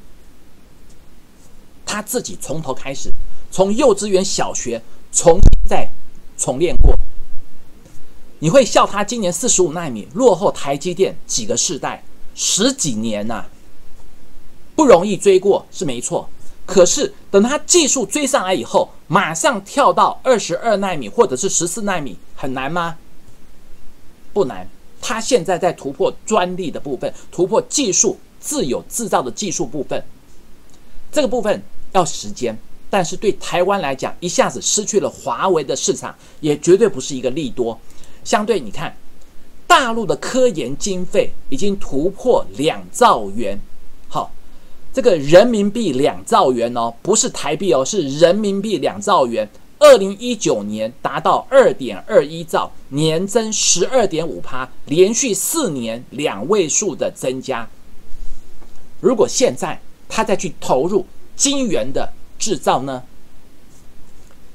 [1.86, 3.10] 他自己从头开始，
[3.50, 5.88] 从幼稚园、小学重新再
[6.36, 6.94] 重练过，
[8.40, 13.46] 你会笑他今年四十五纳米落后台积电几个世代、十几年呐，
[14.74, 16.28] 不容易追过是没错。
[16.66, 22.98] 可是等他技术追上来以后，马上跳到二十二纳米或者是十四纳米，很难吗？
[24.32, 24.68] 不难。
[25.00, 30.04] 他现在在突破专利的部分，突破技术自有制造的技术部分，
[31.12, 32.56] 这个部分要时间。
[32.88, 37.78] 但是对台湾来讲，一下子失去了华为的市场，也绝对不是一个利多。
[38.24, 38.96] 相对你看，
[39.66, 43.60] 大陆的科研经费已经突破两兆元。
[44.08, 44.32] 好。
[44.94, 49.46] 这个人民币两兆元哦，不是台币哦，是人民币两兆元。
[49.78, 57.68] 二零一九年达到二点二一兆，年增十二点五趴，连续四年两位数的增加。
[59.00, 61.04] 如果现在他再去投入
[61.36, 63.02] 晶圆的制造呢，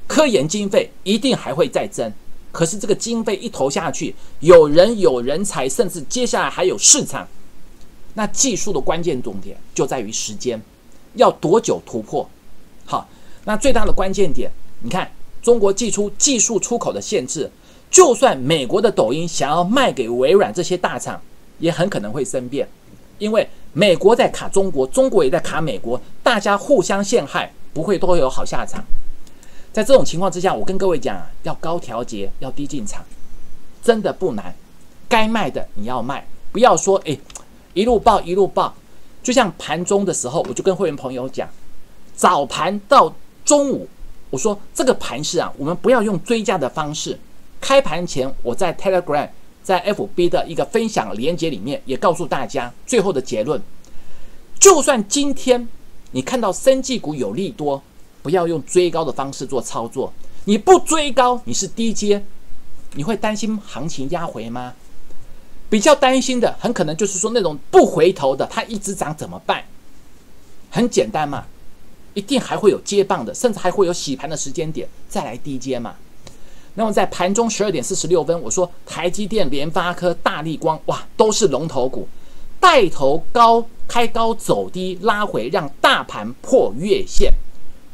[0.06, 2.12] 科研经费一定还会再增。
[2.50, 7.26] 可是这个经费一投下去，有人有人才，甚至接下来还有市场。
[8.12, 10.60] 那技术的关键重点就在于时间，
[11.14, 12.28] 要多久突破？
[12.84, 13.08] 好，
[13.44, 14.50] 那最大的关键点，
[14.82, 17.50] 你看中国寄出技术出口的限制，
[17.90, 21.22] 就算美国的抖音想要卖给微软这些大厂，
[21.58, 22.68] 也很可能会生变，
[23.18, 28.84] 因为美国在卡中国，中国也在卡美国，大家互相陷害，不会都有好下场。
[29.72, 33.02] 在这种情况之下，我跟各位讲啊，要高调节，要低进场，
[33.82, 34.54] 真的不难，
[35.08, 37.18] 该卖的你要卖，不要说诶。
[37.74, 38.74] 一路报一路报，
[39.22, 41.48] 就像盘中的时候，我就跟会员朋友讲，
[42.14, 43.10] 早盘到
[43.46, 43.88] 中午，
[44.28, 47.18] 我说这个盘势啊，我们不要用追加的方式。
[47.62, 49.26] 开盘前我在 Telegram、
[49.62, 53.60] 在 FB 的一个分享连接里面也告诉大家最后的结论：
[54.58, 55.68] 就算今天
[56.10, 57.82] 你看到生技股有利多，
[58.22, 60.12] 不要用追高的方式做操作。
[60.44, 62.24] 你不追高，你是低阶，
[62.94, 64.74] 你会担心行情压回吗？
[65.70, 69.64] 比较担心的，很可能就是说那种不回头的，它一直涨怎么办？
[70.70, 71.46] 很简单嘛，
[72.14, 75.94] 一定还会有接棒的，甚至还会有洗盘的时间点再来低接嘛。
[76.74, 82.08] 那么在盘中十二点四十六分，我说台积电、联发科、大力光，哇，都是龙头股，
[82.58, 87.30] 带头高开高走低拉回，让大盘破月线，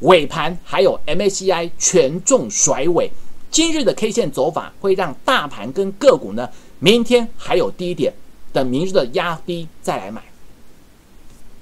[0.00, 3.10] 尾盘还有 MACI 权重甩尾。
[3.50, 6.48] 今日的 K 线走法会让大盘跟个股呢。
[6.80, 8.14] 明天还有低点，
[8.52, 10.22] 等明日的压低再来买。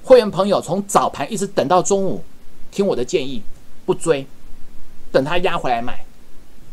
[0.02, 2.22] 会员朋友从早盘一直等到中午，
[2.70, 3.42] 听我的建议，
[3.86, 4.26] 不追，
[5.10, 6.05] 等它压回来买。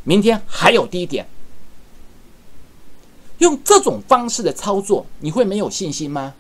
[0.04, 1.26] 明天还有低点，
[3.38, 6.34] 用这种方式的操作，你会没有信心吗？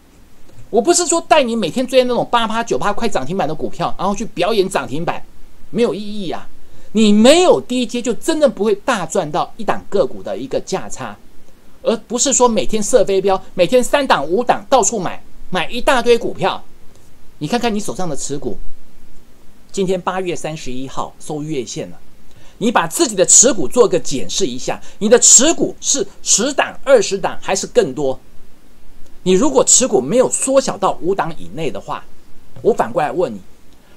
[0.69, 5.23] 我不是说带你每天追那种八趴九趴快涨停板的股票，然后去表演涨停板，
[5.69, 6.47] 没有意义啊！
[6.93, 11.17] 你没有低阶，就真的不会大赚到一档个股的一个价差，
[11.84, 16.63] 而不是说每天射飞镖，每天三档五档到处买，买一大堆股票。
[17.39, 18.58] 你看看你手上的持股，
[19.71, 21.99] 今天八月三十一号收月线了，
[22.63, 28.17] 你把自己的持股做个检视一下，你的持股是十档、二十档还是更多？
[29.23, 32.06] 你如果持股没有缩小到五档以内的话，
[32.62, 33.41] 我反过来问你：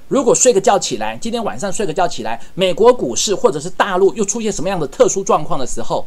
[0.08, 6.04] 如果睡个觉起来，今天晚上睡个觉起来，美国股市或者是大陆又出现什么样的特殊状况的时候，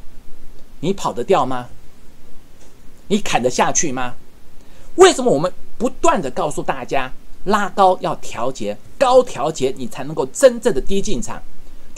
[0.82, 1.70] 你跑得掉吗？
[3.08, 4.16] 你砍得下去吗？
[4.96, 7.10] 为什么我们不断的告诉大家，
[7.46, 11.42] 拉高要调节，高调节你才能够真正的低进场？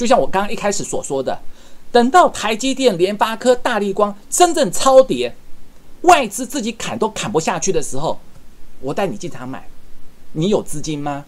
[0.02, 1.40] 就像我刚刚一开始所说的，
[1.92, 5.36] 等到台积电、联发科、大力光真正超跌。
[6.02, 8.20] 外资自己砍都砍不下去的时候，
[8.80, 9.68] 我带你进场买，
[10.32, 11.24] 你有资金吗？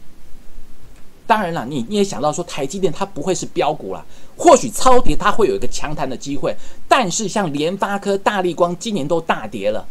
[1.27, 4.03] 当然了，你你也想到说台积电它不会是标股了，
[4.35, 6.55] 或许超跌它会有一个强弹的机会，
[6.87, 9.87] 但是像联发科、大力光今年都大跌了，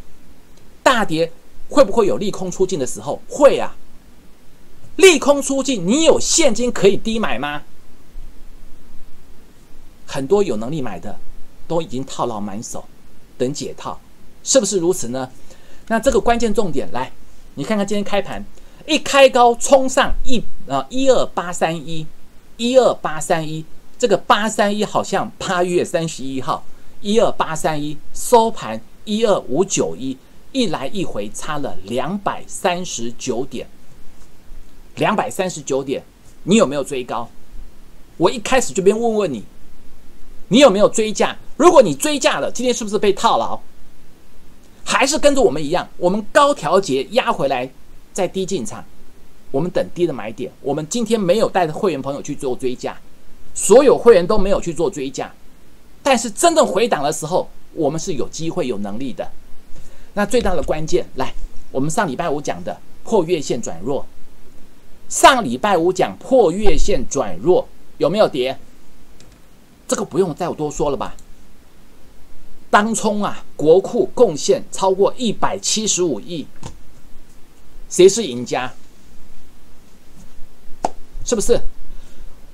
[0.82, 1.30] 大跌
[1.68, 3.22] 会不会有利空出尽的时候？
[3.28, 3.76] 会啊，
[4.96, 7.62] 利空出尽，你有现金可以低买吗？
[10.12, 11.18] 很多有能力买的
[11.66, 12.84] 都已经套牢满手，
[13.38, 13.98] 等解套。
[14.44, 15.30] 是不是如此呢？
[15.88, 17.10] 那这个关键重点来，
[17.54, 18.44] 你看看今天开盘
[18.86, 22.06] 一开高冲上一啊一二八三一，
[22.58, 23.64] 一二八三一，
[23.98, 26.62] 这个八三一好像八月三十一号
[27.00, 30.18] 一二八三一收盘一二五九一，
[30.52, 33.66] 一来一回差了两百三十九点，
[34.96, 36.04] 两百三十九点，
[36.42, 37.30] 你有没有追高？
[38.18, 39.42] 我一开始就边问问你，
[40.52, 41.34] 你有没有追价？
[41.56, 43.58] 如果你追价了，今天是不是被套牢？
[44.84, 47.70] 还是跟着我们一样，我们高调节压回来，
[48.12, 48.84] 再低进场，
[49.50, 50.52] 我们等低的买点。
[50.60, 52.94] 我们今天没有带着会员朋友去做追加，
[53.54, 55.32] 所有会员都没有去做追加，
[56.02, 59.26] 但是真正回档的时候，我们是有机会、有能力的。
[60.12, 61.32] 那最大的关键来，
[61.70, 64.04] 我们上礼拜五讲的破月线转弱，
[65.08, 68.58] 上礼拜五讲破月线转弱有没有跌？
[69.92, 71.14] 这个不用再多说了吧。
[72.70, 76.46] 当冲啊，国库贡献超过一百七十五亿，
[77.90, 78.72] 谁是赢家？
[81.26, 81.60] 是不是？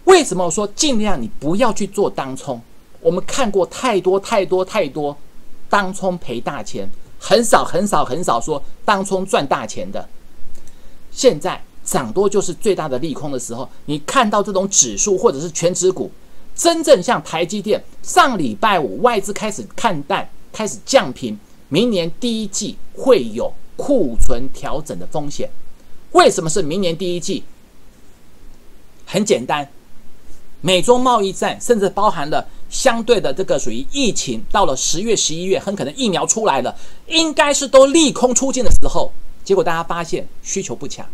[0.07, 2.61] 为什么说尽量你不要去做当冲？
[3.01, 5.17] 我们看过太多太多太多
[5.71, 10.09] 当冲赔大钱，很少很少很少说当冲赚大钱的。
[11.13, 16.11] 现在涨多就是最大的利空的时候，你看到这种指数或者是全指股。
[16.59, 25.49] 真正像台积电，上礼拜五外资开始看淡，开始降频，明年第一季会有库存调整的风险。
[26.11, 27.45] 为什么是明年第一季？
[29.07, 29.71] 很简单，
[30.61, 39.13] 美中贸易战甚至包含了相对的这个属于疫情，到了十月、十一月，很可能疫苗出来了，应该是都利空出尽的时候，
[39.45, 41.07] 结果大家发现需求不强，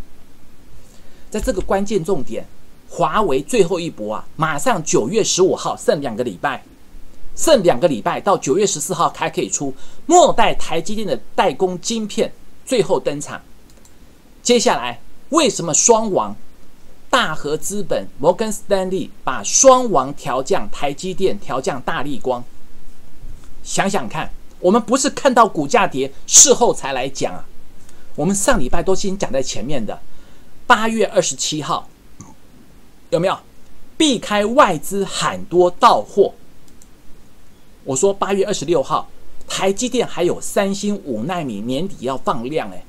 [1.29, 2.47] 在这个关键重点。
[2.97, 4.25] 华为最后一搏啊！
[4.37, 6.63] 马上九月十五号剩两个礼拜，
[7.35, 9.75] 剩两个礼拜到九月十四号还可以出
[10.07, 12.33] 末代台积电的代工晶片
[12.65, 13.43] 最后登场。
[14.45, 16.37] 接下来为什么双王、
[17.11, 22.45] 大和资本、摩根斯丹利把双王调降，台积电调降大力光？
[23.65, 24.31] 想想看，
[24.61, 27.45] 我们不是看到股价跌，事后才来讲啊。
[28.15, 29.99] 我们上礼拜都先讲在前面的，
[30.65, 31.89] 八月二十七号。
[33.15, 33.39] 有没有
[33.97, 36.33] 避开外资喊多到货？
[37.85, 39.09] 我说八月二十六号，
[39.47, 42.85] 台积电还有三星五纳米年底要放量，哎，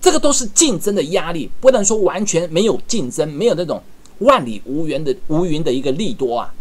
[0.00, 3.82] 这个都是竞争的压力，不能说完全没有竞争，没有那种
[4.20, 6.52] 万里无云的无云的一个利多啊。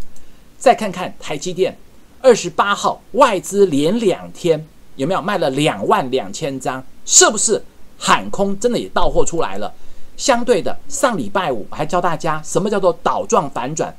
[0.58, 1.77] 再看看台积电，
[2.21, 6.84] 二十八号外资连两天有没有卖了两万两千张？
[7.06, 7.63] 是不是
[7.97, 9.73] 喊空真的也到货出来了？
[10.22, 13.92] 相对的，上礼拜五还教大家什么叫做倒状反转，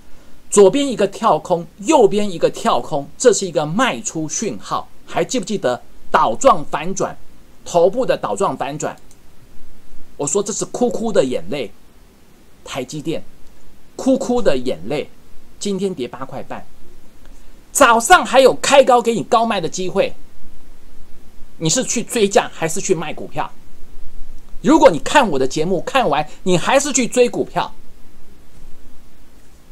[0.49, 4.89] 左边一个跳空，右边一个跳空，这是一个卖出讯号。
[5.05, 7.19] 还记不记得倒状反转，
[7.65, 8.97] 头部的倒状反转？
[10.17, 11.73] 我说这是哭哭的眼泪，
[12.65, 13.25] 台积电
[13.97, 15.11] 哭哭的眼泪，
[15.59, 16.65] 今天跌八块半，
[17.73, 20.15] 早上还有开高给你高卖的机会，
[21.59, 23.51] 你是去追价还是去卖股票？
[24.63, 27.73] 如果你看我的节目看完，你还是去追股票，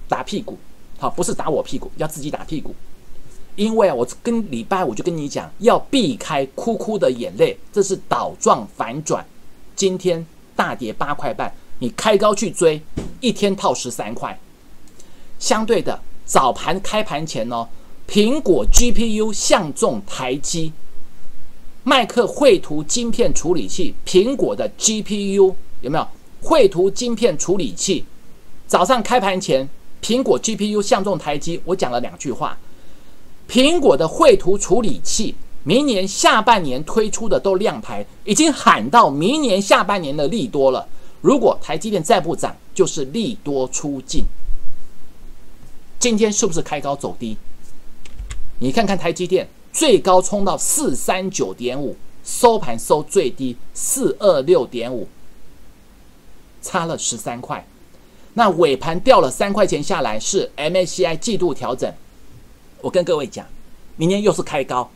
[0.08, 0.58] 打屁股，
[0.98, 2.74] 好，不是打我屁股，要自己打屁股。
[3.56, 9.24] 因为啊，我跟礼拜五就跟你讲，要避开哭哭的眼泪，这是倒状反转，
[9.76, 10.24] 今天
[10.56, 12.80] 大跌八块半，你开高去追，
[13.20, 14.38] 一天套十三块。
[15.38, 17.68] 相对的，早盘开盘前呢，
[18.08, 20.72] 苹果 GPU 相中台积，
[21.82, 26.06] 麦克绘图晶片处理器，苹果的 GPU 有没有
[26.42, 28.04] 绘图晶片处理器？
[28.66, 29.68] 早上开盘前，
[30.02, 32.58] 苹果 GPU 相中台积，我讲了两句话。
[33.48, 40.86] 苹果的绘图处理器，明年下半年推出的都亮牌，已经喊到明年下半年的利多了。
[41.20, 44.24] 如果台积电再不涨，就是利多出尽。
[45.98, 47.36] 今天是不是开高走低？
[48.60, 55.08] 你看看台积电最高冲到四三九点五，收盘收最低四二六点五，
[56.60, 57.66] 差了十三块。
[58.34, 61.92] 那尾盘掉了三块钱下来，是 MACI 季度调整。
[62.80, 63.46] 我跟各位讲，
[63.96, 64.90] 明天又是开高，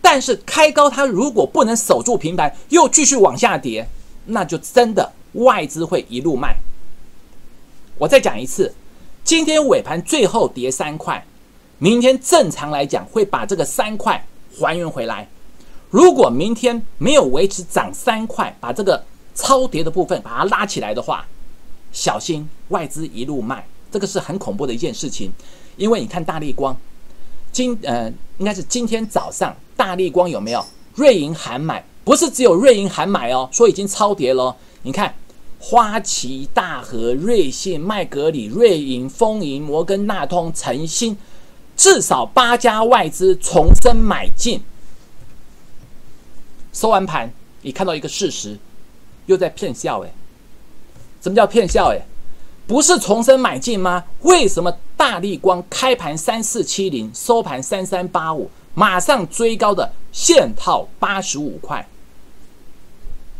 [0.00, 3.88] 但是开高它如果不能守住平盘，又继续往下跌，
[4.26, 6.56] 那就真的外资会一路卖。
[7.98, 8.74] 我再讲一次，
[9.22, 11.26] 今天尾盘最后跌三块，
[11.84, 14.26] 明天正常来讲会把这个三块
[14.58, 15.28] 还原回来。
[15.90, 19.04] 如果明天没有维持涨三块，把这个
[19.34, 21.26] 超跌的部分把它拉起来的话，
[21.92, 25.30] 小心外资一路卖，这个是很恐怖的一件事情。
[25.76, 26.74] 因为你看大力光，
[27.52, 30.64] 今呃应该是今天早上大力光有没有
[30.94, 31.84] 瑞银喊买？
[32.02, 34.56] 不是只有瑞银喊买哦，说已经超跌了。
[34.84, 35.14] 你看
[35.58, 41.14] 花旗、大和、瑞信、麦格里、瑞银、丰银、摩根大通、诚信，
[41.76, 44.62] 至少八家外资重申买进。
[46.72, 48.58] 收完盘，你看到一个事实，
[49.26, 50.12] 又在骗笑诶。
[51.22, 51.88] 什么叫骗笑？
[51.88, 52.02] 诶？
[52.66, 54.04] 不是重生买进吗？
[54.22, 61.86] 为什么大力光开盘三四七零，收盘三三八五，马上追高的现套八十五块？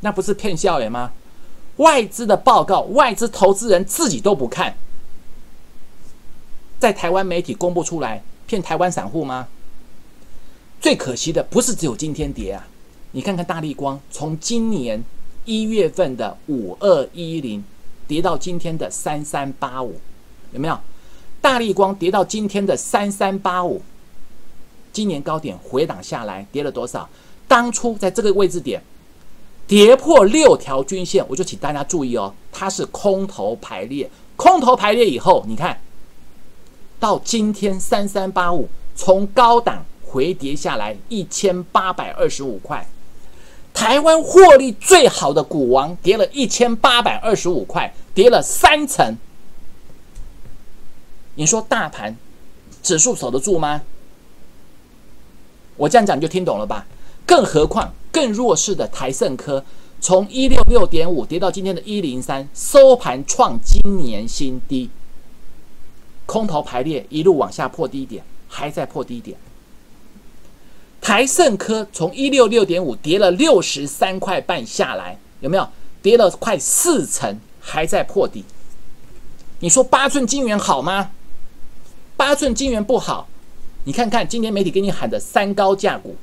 [0.00, 1.10] 那不是骗笑诶吗？
[1.76, 4.76] 外资的报告，外资投资人自己都不看，
[6.84, 9.48] 在台湾媒体公布出来骗台湾散户吗？
[10.82, 12.68] 最可惜的不是只有今天跌啊！
[13.12, 15.02] 你看看大力光，从今年。
[15.46, 17.62] 一月份的五二一零
[18.08, 20.00] 跌到今天的三三八五，
[20.52, 20.78] 有没有？
[21.42, 23.82] 大力光跌到今天的三三八五，
[24.90, 27.06] 今年高点回档下来，跌了多少？
[27.46, 28.82] 当初在这个位置点
[29.66, 35.78] 跌破六条均线，我就请大家注意哦，它是空头排列，空头排列以后，你看
[37.04, 42.88] 到今天三三八五，从高档回跌下来一千八百二十五块。
[43.74, 49.18] 台湾获利最好的股王跌了一千八百二十五块，跌了三成。
[51.34, 52.16] 你说大盘
[52.82, 53.82] 指数守得住吗？
[55.76, 56.86] 我这样讲你就听懂了吧？
[57.26, 59.62] 更何况更弱势的台盛科，
[60.00, 64.88] 从一六六点五跌到今天的一零三，收盘创今年新低。
[66.26, 69.36] 空头排列一路往下破低点，还在破低点。
[71.00, 75.68] 台盛科从一六六点五跌了六十三块半下来，有没有
[76.00, 78.44] 跌了快四成，还在破底？
[79.60, 81.10] 你说八寸金元好吗？
[82.16, 83.28] 八寸金元不好，
[83.84, 86.16] 你看看今天媒体给你喊的三高价股，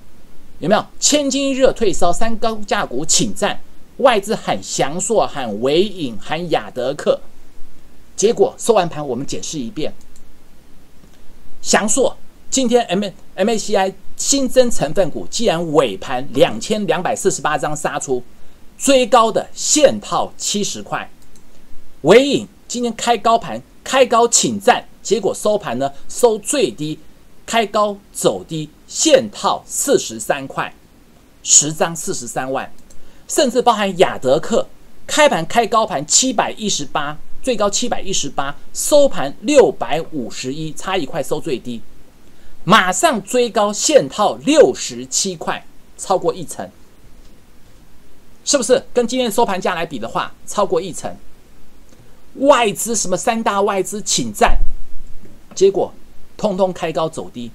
[0.60, 0.84] 有没有？
[1.00, 3.62] 千金热退烧，三高价股请战，
[3.98, 7.22] 外资喊翔硕，喊伟影，喊雅德克，
[8.22, 9.92] 结果收完盘我们解释一遍，
[11.60, 12.16] 翔硕
[12.52, 13.04] 今天 M
[13.34, 13.92] M A C I。
[14.16, 18.22] 新增成分股既然尾盘两千两百四十八张杀出，
[18.78, 21.10] 追高的现套七十块，
[22.02, 27.00] 尾影今天开高盘开高请战，结果收盘呢收最低，
[27.48, 30.72] 开高走低现套四十三块，
[31.42, 32.72] 十张四十三万，
[33.28, 34.68] 甚至包含雅德克
[35.08, 41.82] 开盘开高盘七百一十八，最高七百一十八，收盘六百五十一，差一块收最低。
[42.64, 45.66] 马上追高现套六十七块，
[45.98, 46.70] 超过一成，
[48.46, 48.86] 是不是？
[48.94, 51.16] 跟今天收盘价来比的话，超过一成。
[52.36, 54.60] 外资什么三大外资请战，
[55.56, 55.92] 结果
[56.38, 57.52] 通通开高走低，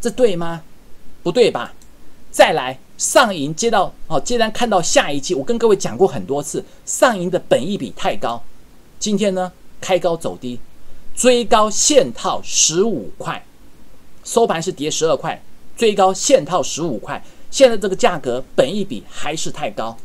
[0.00, 0.62] 这对吗？
[1.22, 1.72] 不对吧？
[2.34, 8.42] 再来上银接到哦，既然看到下一季，我跟各位讲过很多次，上银的本益比太高，
[8.98, 10.58] 今天呢开高走低。
[11.14, 13.46] 追高现套十五块，
[14.24, 15.40] 收盘是跌十二块，
[15.76, 17.22] 追高现套十五块。
[17.52, 19.96] 现在这个价格本一比还是太高，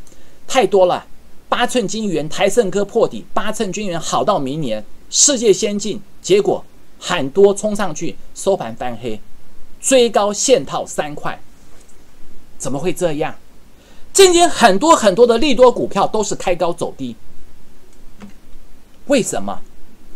[0.47, 1.07] 太多了。
[1.49, 6.63] 八寸金元台盛科破底，八寸金元好到明年，世界先进，结果
[6.99, 9.19] 很多冲上去，收盘翻黑，
[9.81, 11.41] 追高现套三块，
[12.59, 13.33] 怎么会这样？
[14.13, 17.15] 今天很多很多的利多股票都是开高走低，
[19.07, 19.61] 为什么？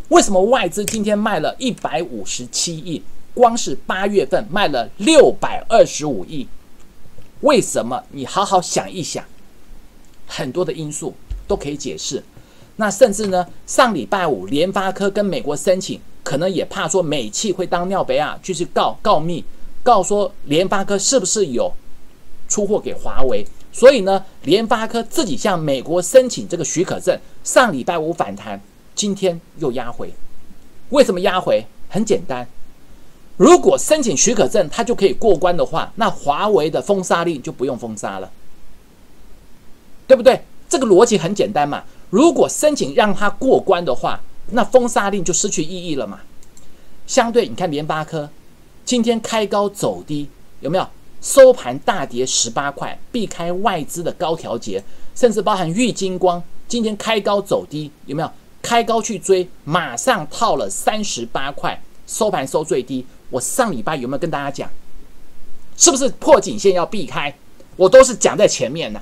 [0.09, 3.01] 为什么外资今天卖了一百五十七亿？
[3.33, 6.47] 光是八月份卖了六百二十五亿，
[7.41, 8.03] 为什么？
[8.11, 9.23] 你好好想一想，
[10.27, 11.15] 很多的因素
[11.47, 12.23] 都可以解释。
[12.75, 19.43] 那甚至呢，上礼拜五联发科跟美国申请，可能也怕说美企会当尿杯啊，去去告告密，
[19.81, 21.73] 告说联发科是不是有
[22.53, 23.43] 出货给华为？
[23.71, 28.61] 所以呢，联发科自己向美国申请这个许可证，上礼拜五反弹，
[28.93, 30.13] 今天又压回。
[30.89, 31.65] 为什么压回？
[31.89, 32.47] 很简单。
[33.37, 38.31] 如果申请许可证，它就可以过关的话，那华为的封杀令就不用封杀了，
[40.05, 40.43] 对不对？
[40.69, 41.83] 这个逻辑很简单嘛。
[42.11, 46.19] 如果申请让它过关的话，那封杀令就失去意义了嘛。
[47.07, 48.29] 相对，你看联发科
[48.85, 50.29] 今天开高走低，
[50.59, 50.87] 有没有
[51.23, 54.83] 收盘大跌十八块，避开外资的高调节，
[55.15, 58.29] 甚至包含玉金光今天开高走低，有没有
[58.61, 63.05] 开高去追，马上套了三十八块，收盘收最低。
[63.29, 64.69] 我上礼拜有没有跟大家讲，
[65.77, 67.33] 是不是破颈线要避开？
[67.77, 69.01] 我都是讲在前面呐。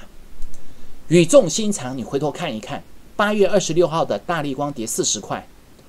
[1.08, 2.84] 语重心长，你回头看一看，
[3.16, 5.46] 八月二十六号的大力光跌四十块，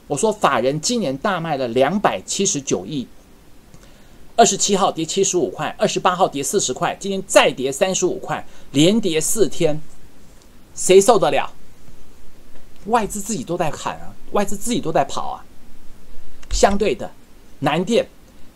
[0.07, 3.07] 我说法人今年大卖了两百七十九亿。
[4.35, 9.81] 二十七号跌七十五块，二十八号跌四十块，今天再跌三十五块，连跌四天，
[10.75, 11.53] 谁受得了？
[12.87, 15.45] 外资自己都在喊啊，外资自己都在跑啊。
[16.51, 17.11] 相对的，
[17.61, 18.09] 南电。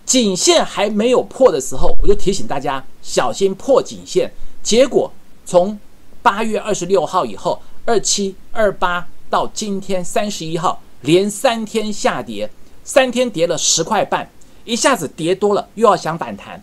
[0.04, 4.32] 颈线还没有破的时候，我就提醒大家小心破颈线。
[4.62, 5.12] 结果
[5.44, 5.78] 从
[6.22, 12.48] 八月二十六号以后，二七、二八到今天三十一号，连三天下跌，
[12.84, 14.30] 三天跌了十块半，
[14.66, 16.62] 一下子跌多了，又要想反弹。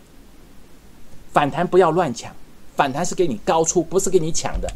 [1.32, 2.32] 反弹不要乱抢，
[2.76, 4.72] 反弹是给你高出，不是给你抢的。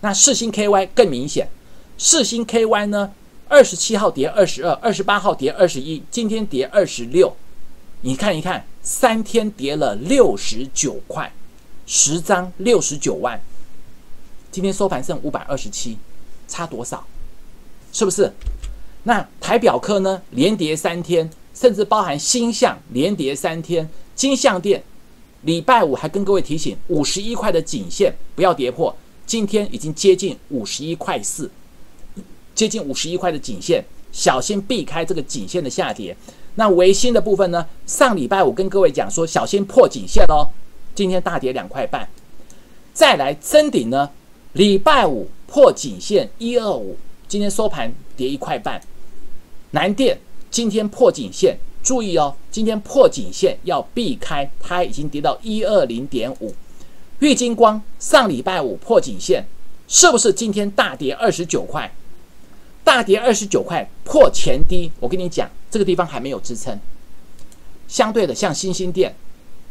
[0.00, 1.50] 那四星 KY 更明显，
[1.98, 3.12] 四星 KY 呢，
[3.48, 7.36] 二十七号跌二十二，二十八号跌二十一，今天跌二十六。
[8.00, 11.30] 你看一看，三天跌了六十九块，
[11.84, 13.38] 十张六十九万。
[14.50, 15.98] 今天收盘剩五百二十七，
[16.46, 17.04] 差多少？
[17.92, 18.32] 是不是？
[19.02, 20.22] 那台表科呢？
[20.30, 23.88] 连跌三天，甚至包含星象连跌三天。
[24.14, 24.80] 金象店
[25.42, 28.96] 礼拜五还跟各位提醒，五十一块的颈线不要跌破。
[29.26, 31.50] 今天已经接近五十一块四，
[32.54, 36.16] 接近五十一块的颈线，小心避开这个颈线的下跌。
[36.54, 37.66] 那维新的部分呢？
[37.86, 40.46] 上礼拜五跟各位讲说，小心破颈线哦。
[40.94, 42.08] 今天大跌两块半。
[42.92, 44.10] 再来真顶呢？
[44.54, 46.96] 礼拜五破颈线一二五，
[47.28, 48.80] 今天收盘跌一块半。
[49.70, 50.18] 南电
[50.50, 56.54] 今天破颈线，注意哦，今天破颈线要避开，它已经跌到一二零点五。
[57.20, 59.44] 玉金光上礼拜五破颈线，
[59.86, 61.92] 是不是今天大跌二十九块？
[62.84, 64.90] 大跌二十九块，破前低。
[65.00, 65.50] 我跟你讲。
[65.70, 66.80] 这个地方还没有支撑，
[67.86, 69.14] 相对的，像新兴电、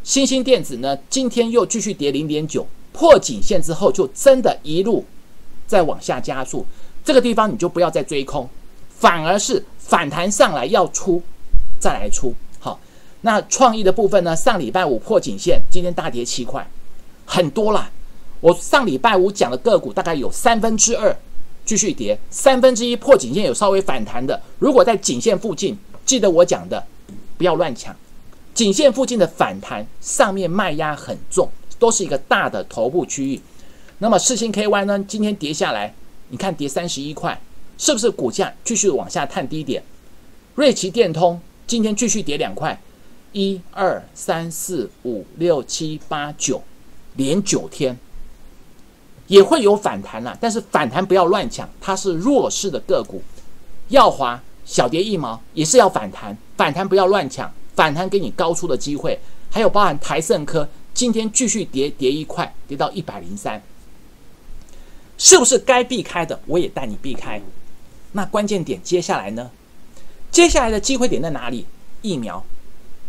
[0.04, 5.04] 新兴电子呢，今天又继续跌零点九，破颈线之后就真的一路
[5.66, 6.64] 再往下加速。
[7.04, 8.48] 这个地方你就不要再追空，
[9.00, 11.22] 反而是反弹上来要出
[11.80, 12.34] 再来出。
[12.60, 12.80] 好，
[13.22, 14.36] 那创意的部分呢？
[14.36, 16.68] 上礼拜五破颈线，今天大跌七块，
[17.26, 17.92] 很多啦。
[18.40, 21.16] 我上礼拜五讲的个股大概有三分之二
[21.66, 24.42] 继续跌，三分之一破颈线有稍微反弹的。
[24.60, 26.84] 如果在颈线附近，记得我讲的，
[27.38, 27.96] 不要乱抢。
[28.54, 33.42] 颈线附近的反弹，上面卖压很重，都是一个大的头部区域。
[34.00, 35.00] 那么四星 KY 呢？
[35.08, 35.94] 今天跌下来，
[36.30, 37.40] 你看跌三十一块，
[37.78, 39.84] 是不是股价继续往下探低点？
[40.56, 42.80] 瑞奇电通今天继续跌两块，
[43.32, 46.62] 一二三四五六七八九，
[47.16, 47.98] 连九天，
[49.28, 50.38] 也会有反弹了。
[50.42, 53.22] 但是反弹不要乱抢，它是弱势的个股。
[53.90, 54.42] 耀华。
[54.68, 59.18] 小跌一毛也是要反弹，反弹不要乱抢，反弹给你高出的机会。
[59.50, 63.64] 还有包含台盛科今天继续跌跌一块，跌到一百零三，
[65.18, 67.42] 是不是该避开的我也带你避开？
[68.18, 69.52] 那关键点接下来呢？
[70.32, 71.68] 接下来的机会点在哪里？
[72.02, 72.44] 疫苗、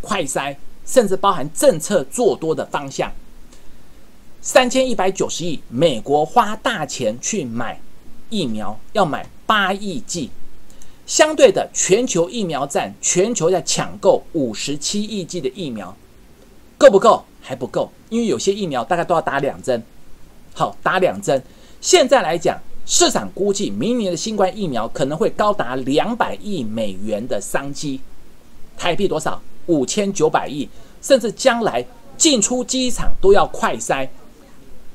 [0.01, 0.55] 快筛，
[0.85, 3.11] 甚至包含政策做多的方向。
[4.39, 7.81] 三千一百九十亿，美国花大钱去买
[8.29, 10.29] 疫苗，要买八亿剂。
[11.07, 15.97] 相对的，全球疫苗战，全球在抢购五十七亿剂的疫苗，
[16.77, 17.25] 够不够？
[17.41, 19.83] 还不够，因为有些疫苗大概都要打两针。
[20.53, 21.43] 好，打两针。
[21.81, 28.01] 现在来讲，市场估计明年的新冠疫苗可能会高达两百亿美元的商机，
[28.75, 29.39] 台币多少？
[29.67, 30.67] 五千九百亿，
[30.99, 31.85] 甚至将来
[32.17, 34.09] 进出机场都要快筛。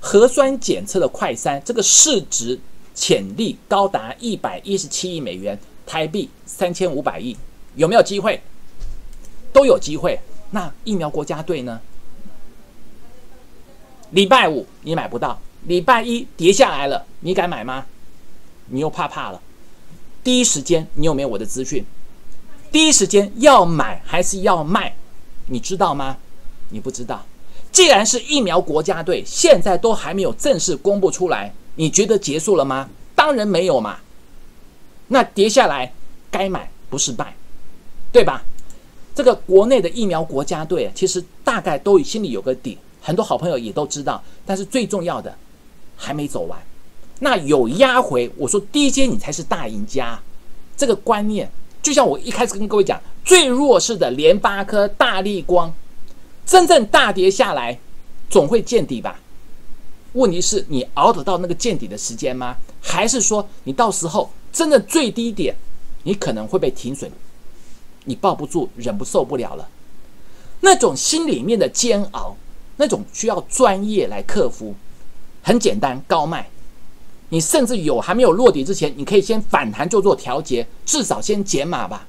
[0.01, 2.59] 核酸检测的快筛，这个市值
[2.97, 7.37] 潜力高达一百一十七亿美元，台币三千五百亿，
[7.77, 8.43] 有没有机会？
[9.53, 10.19] 都有机会。
[10.51, 11.81] 那疫苗国家队呢？
[14.11, 17.87] 礼拜五你买不到，礼拜一跌下来了，你敢买吗？
[18.67, 19.41] 你又怕怕了。
[20.23, 21.85] 第一时间你有没有我的资讯？
[22.73, 24.95] 第一时间要买还是要卖？
[25.47, 26.17] 你知道吗？
[26.71, 27.25] 你不知道。
[27.71, 32.89] 既然是疫苗国家队，现在都还没有正式公布出来，你觉得结束了吗？
[33.15, 33.99] 当然没有嘛。
[35.09, 35.93] 那跌下来
[36.31, 37.35] 该买不是卖，
[38.11, 38.43] 对吧？
[39.15, 44.23] 这个国内的疫苗国家队，其实大概都心里有个底，很多好朋友也都知道。
[44.47, 45.37] 但是最重要的
[45.97, 46.61] 还没走完，
[47.21, 50.21] 那有压回，我说低阶你才是大赢家。
[50.77, 51.51] 这个观念，
[51.83, 55.73] 就像我一开始跟各位讲，最弱势的联发科、大力光。
[56.45, 57.79] 真正大跌下来，
[58.29, 59.21] 总会见底吧？
[60.13, 62.57] 问题是你熬得到那个见底的时间吗？
[62.81, 65.57] 还是说你到时候真的最低点，
[66.03, 67.11] 你可能会被停损，
[68.05, 69.69] 你抱不住，忍不受不了了。
[70.61, 72.37] 那种心里面的煎熬，
[72.77, 74.75] 那种需要专业来克服。
[75.45, 76.49] 很简单，高卖，
[77.29, 82.09] 你甚至有还没有落底之前，你可以先反弹就做调节，至少先减码吧。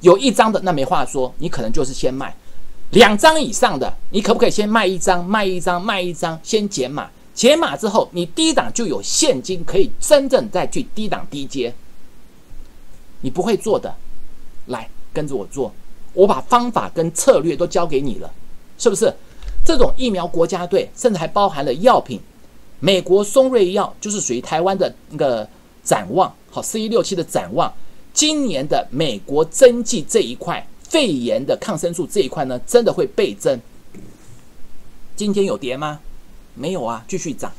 [0.00, 2.34] 有一张的那没话说，你可能就是先卖。
[2.92, 11.74] 两张以上的，你可不可以先卖一张，卖一张，卖一张，先减码，减码之后，你低档就有现金可以真正再去低档低接。
[13.20, 13.94] 你不会做的，
[14.66, 15.72] 来跟着我做，
[16.14, 18.32] 我把方法跟策略都教给你了，
[18.78, 19.14] 是不是？
[19.64, 22.20] 这种疫苗国家队，甚至还包含了药品，
[22.84, 25.48] 美国松瑞药就是属于台湾的那个
[25.84, 27.72] 展望，好四一六七的展望，
[28.12, 30.66] 今年的美国针剂这一块。
[30.82, 33.58] 肺炎的抗生素这一块呢，真的会倍增。
[35.16, 36.00] 今天有跌吗？
[36.54, 37.50] 没有啊，继续涨。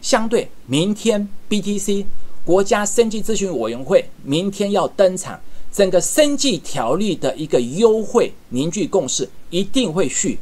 [0.00, 2.04] 相对明天 BTC
[2.44, 5.40] 国家生计咨询委员会明天要登场，
[5.72, 10.38] 整个生计条例的一个优惠凝聚共识，一定会续，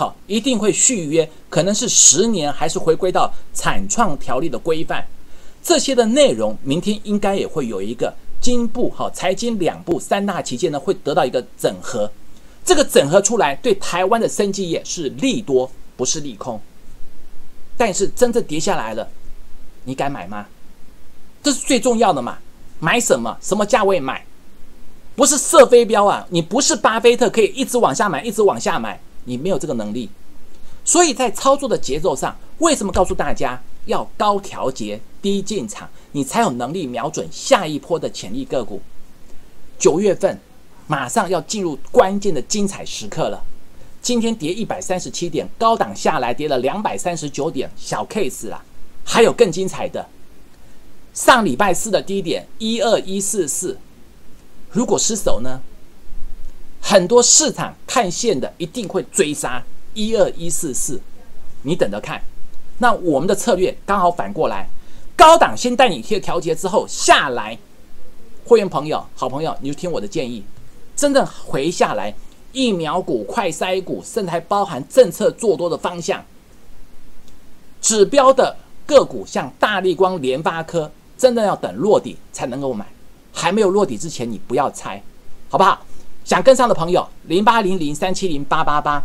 [0.00, 5.06] 好，一定会续约，可能是十年，还是回归到产创条例的规范，
[5.62, 8.14] 这些的内容，明天应该也会有一个。
[8.40, 12.10] 经部好财经两部三大旗舰呢会得到一个整合，
[12.64, 16.58] 这个整合出来对台湾的生技业是利多，不是利空。
[17.76, 19.06] 但是真正跌下来了，
[19.84, 20.46] 你敢买吗？
[21.42, 22.38] 这是最重要的嘛？
[22.78, 23.36] 买什么？
[23.42, 24.24] 什么价位买？
[25.14, 26.26] 不是射飞镖啊！
[26.30, 30.08] 你不是巴菲特可以一直往下买，一直往下买，你没有这个能力。
[30.84, 35.88] 所以在操作的节奏上，为什么告诉大家要高调节、低进场？
[36.12, 38.80] 你才有能力瞄准下一波的潜力个股。
[39.78, 40.40] 九月份
[40.86, 43.44] 马上要进入关键的精彩时刻了。
[44.02, 48.64] 今天跌一百三十七点，高档下来跌了两百三十九点，小 case 啦。
[49.04, 50.08] 还有更精彩的，
[51.12, 53.78] 上礼拜四的低点一二一四四，
[54.70, 55.60] 如果失守呢？
[56.80, 59.62] 很多市场看线的一定会追杀
[59.94, 61.00] 一二一四四，
[61.62, 62.20] 你等着看。
[62.78, 64.68] 那我们的策略刚好反过来。
[65.16, 67.58] 高档先带你贴调节之后下来，
[68.46, 70.42] 会员朋友、好朋友，你就听我的建议，
[70.96, 72.14] 真正回下来，
[72.52, 76.24] 疫苗股、快筛股，甚至还包含政策做多的方向，
[77.82, 78.56] 指标的
[78.86, 82.86] 个股，像大力光、联发科，真的要等落底才能够买，
[83.30, 85.02] 还没有落底之前，你不要猜，
[85.50, 85.84] 好不好？
[86.30, 89.02] 想跟上的朋友，零八零零三七零八八八。